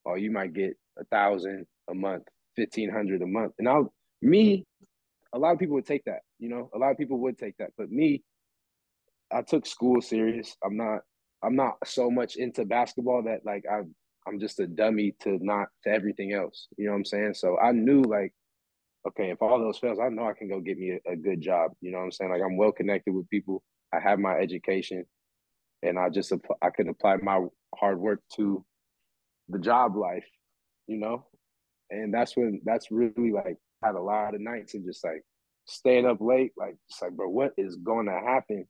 [0.07, 2.25] oh you might get a thousand a month
[2.57, 3.55] 1500 a month.
[3.59, 3.81] And I
[4.21, 4.65] me
[5.33, 7.57] a lot of people would take that, you know, a lot of people would take
[7.59, 7.71] that.
[7.77, 8.23] But me,
[9.33, 10.57] I took school serious.
[10.65, 11.01] I'm not
[11.45, 13.83] I'm not so much into basketball that like I
[14.27, 16.69] I'm just a dummy to not to everything else.
[16.77, 17.35] You know what I'm saying?
[17.35, 18.33] So I knew like,
[19.09, 21.41] okay, if all those fails, I know I can go get me a, a good
[21.41, 21.73] job.
[21.81, 22.31] You know what I'm saying?
[22.31, 23.63] Like I'm well connected with people.
[23.93, 25.05] I have my education,
[25.83, 26.33] and I just
[26.63, 28.65] I could apply my hard work to
[29.49, 30.27] the job life.
[30.87, 31.27] You know,
[31.91, 35.23] and that's when that's really like had a lot of nights and just like
[35.67, 38.67] staying up late, like just like, bro, what is going to happen?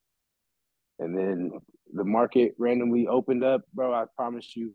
[0.98, 1.52] And then
[1.92, 3.92] the market randomly opened up, bro.
[3.92, 4.72] I promise you,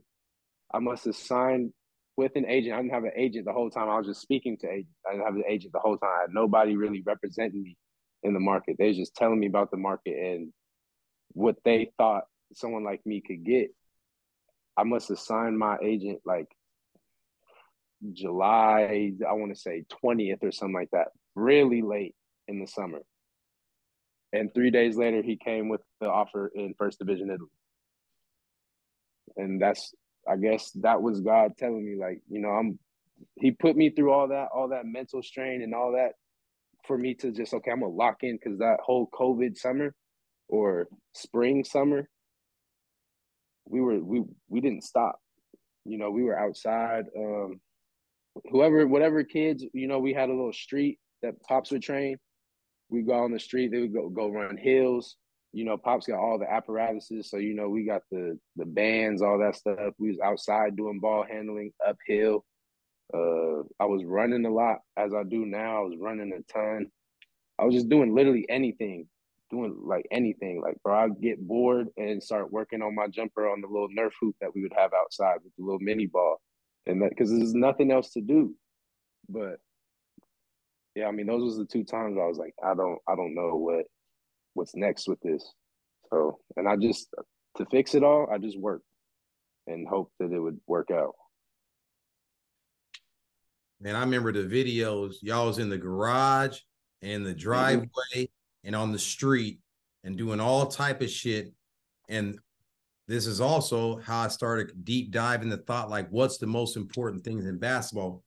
[0.74, 1.74] I must have signed
[2.16, 2.74] with an agent.
[2.74, 3.90] I didn't have an agent the whole time.
[3.90, 5.00] I was just speaking to agents.
[5.08, 6.10] I didn't have an agent the whole time.
[6.18, 7.78] I had nobody really representing me
[8.24, 8.76] in the market.
[8.78, 10.52] They was just telling me about the market and
[11.30, 13.70] what they thought someone like me could get.
[14.76, 16.48] I must have signed my agent like
[18.14, 22.16] July, I want to say 20th or something like that, really late
[22.48, 23.02] in the summer.
[24.38, 27.50] And three days later, he came with the offer in First Division Italy.
[29.36, 29.94] And that's,
[30.30, 32.78] I guess, that was God telling me, like, you know, I'm,
[33.36, 36.12] he put me through all that, all that mental strain and all that
[36.86, 39.94] for me to just, okay, I'm going to lock in because that whole COVID summer
[40.48, 42.08] or spring summer,
[43.66, 45.20] we were, we, we didn't stop.
[45.84, 47.06] You know, we were outside.
[47.18, 47.60] Um,
[48.52, 52.18] whoever, whatever kids, you know, we had a little street that pops would train.
[52.90, 55.16] We go on the street, they would go go run hills.
[55.54, 59.22] You know, pops got all the apparatuses, so you know we got the the bands,
[59.22, 59.94] all that stuff.
[59.98, 62.46] We was outside doing ball handling uphill.
[63.14, 65.78] Uh, I was running a lot as I do now.
[65.78, 66.88] I was running a ton.
[67.58, 69.08] I was just doing literally anything,
[69.50, 70.62] doing like anything.
[70.62, 74.12] Like, bro, I'd get bored and start working on my jumper on the little Nerf
[74.20, 76.42] hoop that we would have outside with the little mini ball
[76.86, 78.56] and that because there's nothing else to do.
[79.30, 79.60] But
[80.98, 83.36] yeah, I mean, those was the two times I was like, I don't, I don't
[83.36, 83.86] know what
[84.56, 85.48] what's next with this.
[86.10, 87.10] So, and I just
[87.58, 88.86] to fix it all, I just worked
[89.68, 91.14] and hoped that it would work out.
[93.80, 95.18] Man, I remember the videos.
[95.22, 96.58] Y'all was in the garage
[97.04, 97.40] and the mm-hmm.
[97.40, 98.68] driveway mm-hmm.
[98.68, 99.60] and on the street
[100.04, 101.54] and doing all type of shit.
[102.10, 102.40] And
[103.08, 107.24] this is also how I started deep dive into thought like what's the most important
[107.24, 108.24] things in basketball.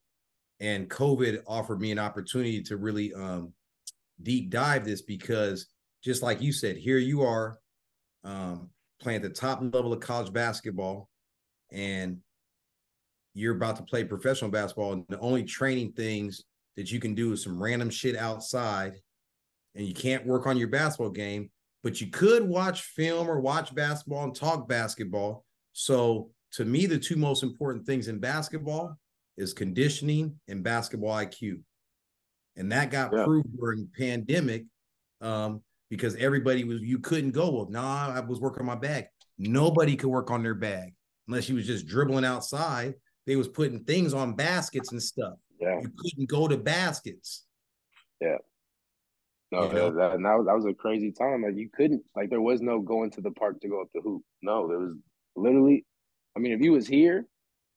[0.60, 3.52] And COVID offered me an opportunity to really um,
[4.22, 5.66] deep dive this because
[6.04, 7.58] just like you said, here you are
[8.24, 11.08] um, playing at the top level of college basketball,
[11.72, 12.18] and
[13.34, 16.44] you're about to play professional basketball, and the only training things
[16.76, 18.94] that you can do is some random shit outside,
[19.74, 21.50] and you can't work on your basketball game
[21.82, 25.44] but you could watch film or watch basketball and talk basketball.
[25.72, 28.98] So to me, the two most important things in basketball
[29.40, 31.60] is conditioning and basketball IQ.
[32.56, 33.24] And that got yeah.
[33.24, 34.66] proved during pandemic
[35.20, 39.06] um, because everybody was you couldn't go, well, nah, I was working on my bag.
[39.38, 40.94] Nobody could work on their bag
[41.26, 42.94] unless you was just dribbling outside.
[43.26, 45.34] They was putting things on baskets and stuff.
[45.58, 45.80] Yeah.
[45.80, 47.46] You couldn't go to baskets.
[48.20, 48.38] Yeah.
[49.52, 49.90] No, you know?
[49.90, 51.42] that, that, was, that was a crazy time.
[51.42, 54.00] Like you couldn't, like there was no going to the park to go up the
[54.00, 54.22] hoop.
[54.42, 54.96] No, there was
[55.34, 55.84] literally.
[56.36, 57.26] I mean, if you was here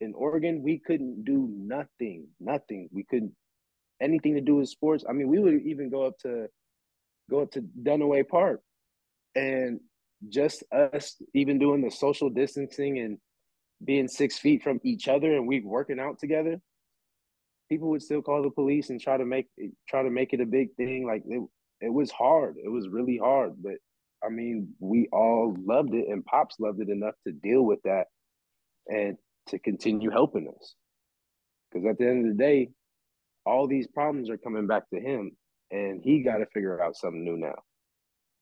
[0.04, 2.90] in Oregon, we couldn't do nothing, nothing.
[2.92, 3.34] We couldn't
[4.02, 5.04] anything to do with sports.
[5.08, 6.48] I mean, we would even go up to
[7.30, 8.62] go up to Duniway Park,
[9.36, 9.80] and
[10.30, 13.18] just us even doing the social distancing and
[13.84, 16.60] being six feet from each other, and we working out together.
[17.70, 19.48] People would still call the police and try to make
[19.90, 21.08] try to make it a big thing.
[21.08, 21.42] Like it,
[21.82, 22.56] it was hard.
[22.64, 23.76] It was really hard, but
[24.24, 28.06] I mean, we all loved it, and Pops loved it enough to deal with that
[28.88, 29.18] and
[29.48, 30.76] to continue helping us.
[31.72, 32.70] Because at the end of the day,
[33.46, 35.32] all these problems are coming back to him.
[35.72, 37.56] and he got to figure out something new now.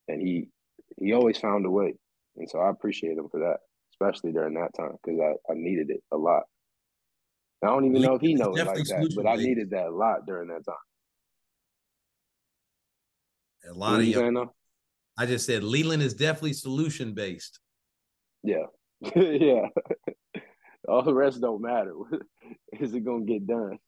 [0.08, 0.50] And he
[0.98, 1.94] he always found a way,
[2.36, 3.60] and so I appreciate him for that,
[3.94, 6.44] especially during that time because I, I needed it a lot.
[7.64, 10.26] I don't even know if he knows like that, but I needed that a lot
[10.26, 10.76] during that time.
[13.70, 14.50] A lot of young,
[15.18, 17.60] I just said Leland is definitely solution based.
[18.44, 18.66] Yeah,
[19.16, 19.68] yeah.
[20.92, 21.94] All the rest don't matter.
[22.80, 23.80] Is it gonna get done?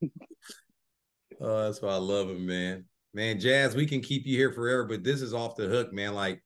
[1.41, 2.85] oh, that's why I love him, man.
[3.13, 6.13] Man, Jazz, we can keep you here forever, but this is off the hook, man.
[6.13, 6.41] Like,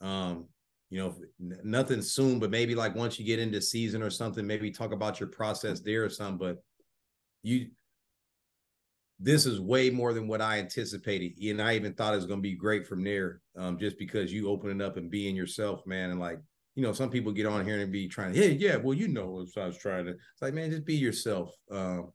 [0.00, 0.46] um,
[0.88, 1.14] you know,
[1.62, 5.20] nothing soon, but maybe like once you get into season or something, maybe talk about
[5.20, 6.38] your process there or something.
[6.38, 6.62] But
[7.42, 7.68] you
[9.20, 11.36] this is way more than what I anticipated.
[11.42, 14.32] And I even thought it was going to be great from there, um, just because
[14.32, 16.10] you opening up and being yourself, man.
[16.10, 16.40] And like,
[16.78, 19.08] you know, some people get on here and be trying to, hey, yeah, well, you
[19.08, 20.12] know what I was trying to.
[20.12, 21.52] It's like, man, just be yourself.
[21.72, 22.12] Um,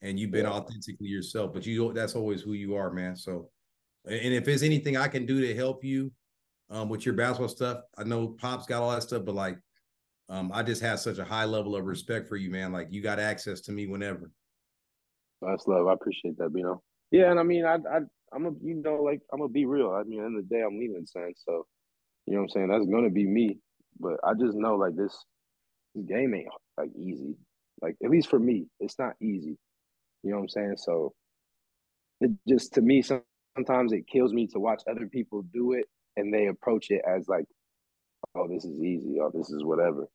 [0.00, 0.52] and you've been yeah.
[0.52, 3.14] authentically yourself, but you that's always who you are, man.
[3.14, 3.50] So,
[4.06, 6.12] and if there's anything I can do to help you
[6.70, 9.58] um, with your basketball stuff, I know Pop's got all that stuff, but like,
[10.30, 12.72] um, I just have such a high level of respect for you, man.
[12.72, 14.30] Like, you got access to me whenever.
[15.42, 15.88] That's love.
[15.88, 16.82] I appreciate that, you know.
[17.10, 18.00] Yeah, and I mean, I, I,
[18.32, 19.90] I'm a, you know, like I'm gonna be real.
[19.90, 21.66] I mean, in the, the day, I'm leaving, saying so.
[22.24, 22.68] You know what I'm saying?
[22.68, 23.58] That's gonna be me.
[23.98, 25.16] But I just know like this,
[25.94, 27.36] this game ain't like easy.
[27.80, 29.58] Like at least for me, it's not easy.
[30.22, 30.74] You know what I'm saying?
[30.78, 31.14] So
[32.20, 35.86] it just to me sometimes it kills me to watch other people do it
[36.16, 37.44] and they approach it as like,
[38.34, 40.08] oh, this is easy, oh this is whatever.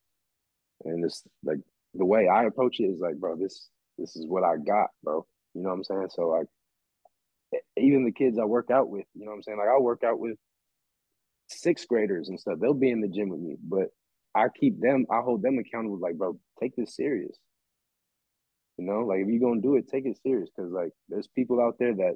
[0.85, 1.59] And it's like
[1.93, 5.25] the way I approach it is like, bro, this this is what I got, bro.
[5.53, 6.07] You know what I'm saying?
[6.09, 6.47] So like
[7.77, 9.57] even the kids I work out with, you know what I'm saying?
[9.57, 10.37] Like I work out with
[11.51, 12.59] sixth graders and stuff.
[12.59, 13.89] They'll be in the gym with me, but
[14.35, 15.99] I keep them, I hold them accountable.
[15.99, 17.37] Like, bro, take this serious.
[18.77, 20.49] You know, like if you're gonna do it, take it serious.
[20.55, 22.15] Cause like there's people out there that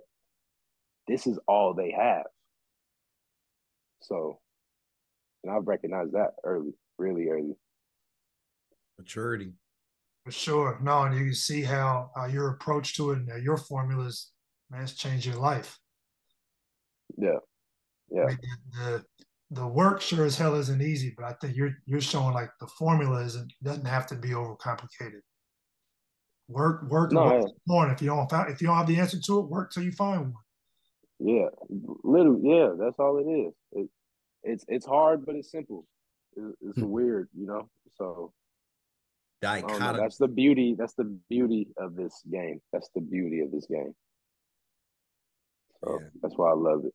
[1.08, 2.24] this is all they have.
[4.02, 4.40] So
[5.46, 7.54] and I've recognized that early, really early.
[8.98, 9.54] Maturity.
[10.26, 10.80] For sure.
[10.82, 14.32] No, and you can see how uh, your approach to it and your formulas,
[14.72, 15.78] man, it's changed your life.
[17.16, 17.38] Yeah.
[18.10, 18.28] Yeah.
[18.74, 19.04] the,
[19.52, 22.68] the work sure as hell isn't easy, but I think you're you're showing like the
[22.68, 25.22] formula isn't doesn't have to be overcomplicated.
[26.48, 29.40] Work, work, no, work If you don't find, if you don't have the answer to
[29.40, 30.44] it, work till you find one.
[31.20, 31.48] Yeah,
[32.04, 33.54] literally, yeah, that's all it is.
[33.72, 33.90] It,
[34.44, 35.88] it's it's hard, but it's simple.
[36.36, 36.90] It's, it's hmm.
[36.90, 37.70] weird, you know.
[37.98, 38.34] So
[39.42, 40.00] dichotomy.
[40.00, 40.76] That's the beauty.
[40.78, 42.62] That's the beauty of this game.
[42.74, 43.94] That's the beauty of this game.
[45.84, 46.08] So yeah.
[46.22, 46.94] that's why I love it.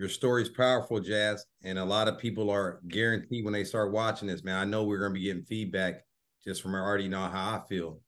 [0.00, 4.28] Your story's powerful, Jazz, and a lot of people are guaranteed when they start watching
[4.28, 4.42] this.
[4.42, 6.06] Man, I know we're to be getting feedback
[6.42, 8.00] just from already know how I feel.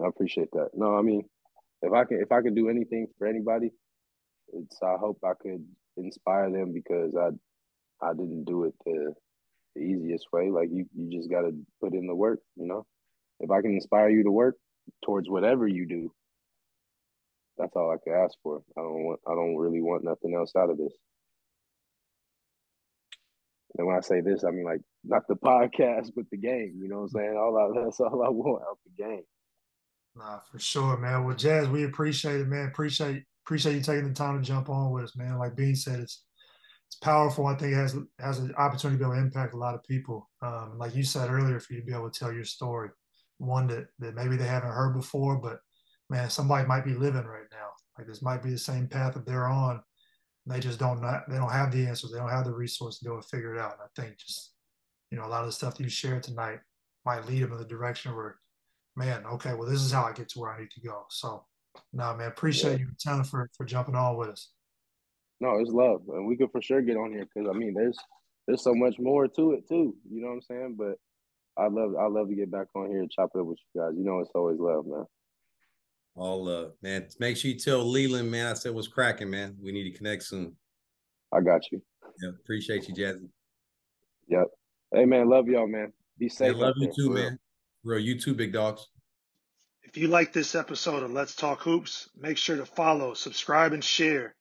[0.00, 0.68] I appreciate that.
[0.72, 1.24] No, I mean,
[1.82, 3.72] if I can, if I could do anything for anybody,
[4.52, 4.78] it's.
[4.84, 7.30] I hope I could inspire them because I,
[8.00, 9.14] I didn't do it to
[9.74, 10.48] the easiest way.
[10.48, 12.38] Like you, you just got to put in the work.
[12.54, 12.86] You know,
[13.40, 14.54] if I can inspire you to work
[15.04, 16.12] towards whatever you do,
[17.58, 18.62] that's all I could ask for.
[18.76, 19.20] I don't want.
[19.26, 20.92] I don't really want nothing else out of this.
[23.76, 26.78] And when I say this, I mean like not the podcast, but the game.
[26.80, 27.36] You know what I'm saying?
[27.36, 29.22] All I, that's all I want out the game.
[30.16, 31.24] Nah, for sure, man.
[31.24, 32.68] Well, Jazz, we appreciate it, man.
[32.68, 35.38] Appreciate appreciate you taking the time to jump on with us, man.
[35.38, 36.24] Like Bean said, it's
[36.86, 37.46] it's powerful.
[37.46, 39.82] I think it has has an opportunity to be able to impact a lot of
[39.84, 40.30] people.
[40.42, 42.90] Um, like you said earlier, for you to be able to tell your story,
[43.38, 45.58] one that, that maybe they haven't heard before, but
[46.10, 47.68] man, somebody might be living right now.
[47.98, 49.80] Like this might be the same path that they're on.
[50.46, 52.12] They just don't not, they don't have the answers.
[52.12, 53.72] They don't have the resources to able to figure it out.
[53.72, 54.52] And I think just,
[55.10, 56.58] you know, a lot of the stuff that you shared tonight
[57.06, 58.36] might lead them in the direction where,
[58.96, 61.06] man, okay, well, this is how I get to where I need to go.
[61.08, 61.44] So
[61.92, 63.16] no, nah, man, appreciate yeah.
[63.16, 64.50] you for for jumping on with us.
[65.40, 67.98] No, it's love, and we could for sure get on here because I mean, there's
[68.46, 69.96] there's so much more to it too.
[70.10, 70.76] You know what I'm saying?
[70.78, 70.96] But
[71.60, 73.80] I love I love to get back on here and chop it up with you
[73.80, 73.92] guys.
[73.96, 75.04] You know, it's always love, man.
[76.16, 77.08] All love, man.
[77.18, 78.46] Make sure you tell Leland, man.
[78.46, 79.56] I said what's cracking, man.
[79.60, 80.54] We need to connect soon.
[81.32, 81.82] I got you.
[82.22, 83.28] Yeah, appreciate you, Jazzy.
[84.28, 84.46] Yep.
[84.94, 85.92] Hey, man, love y'all, man.
[86.18, 86.56] Be safe.
[86.56, 87.38] love you there, too, man.
[87.82, 88.88] Bro, you too, big dogs.
[89.82, 93.82] If you like this episode of Let's Talk Hoops, make sure to follow, subscribe, and
[93.82, 94.34] share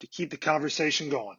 [0.00, 1.36] to keep the conversation going.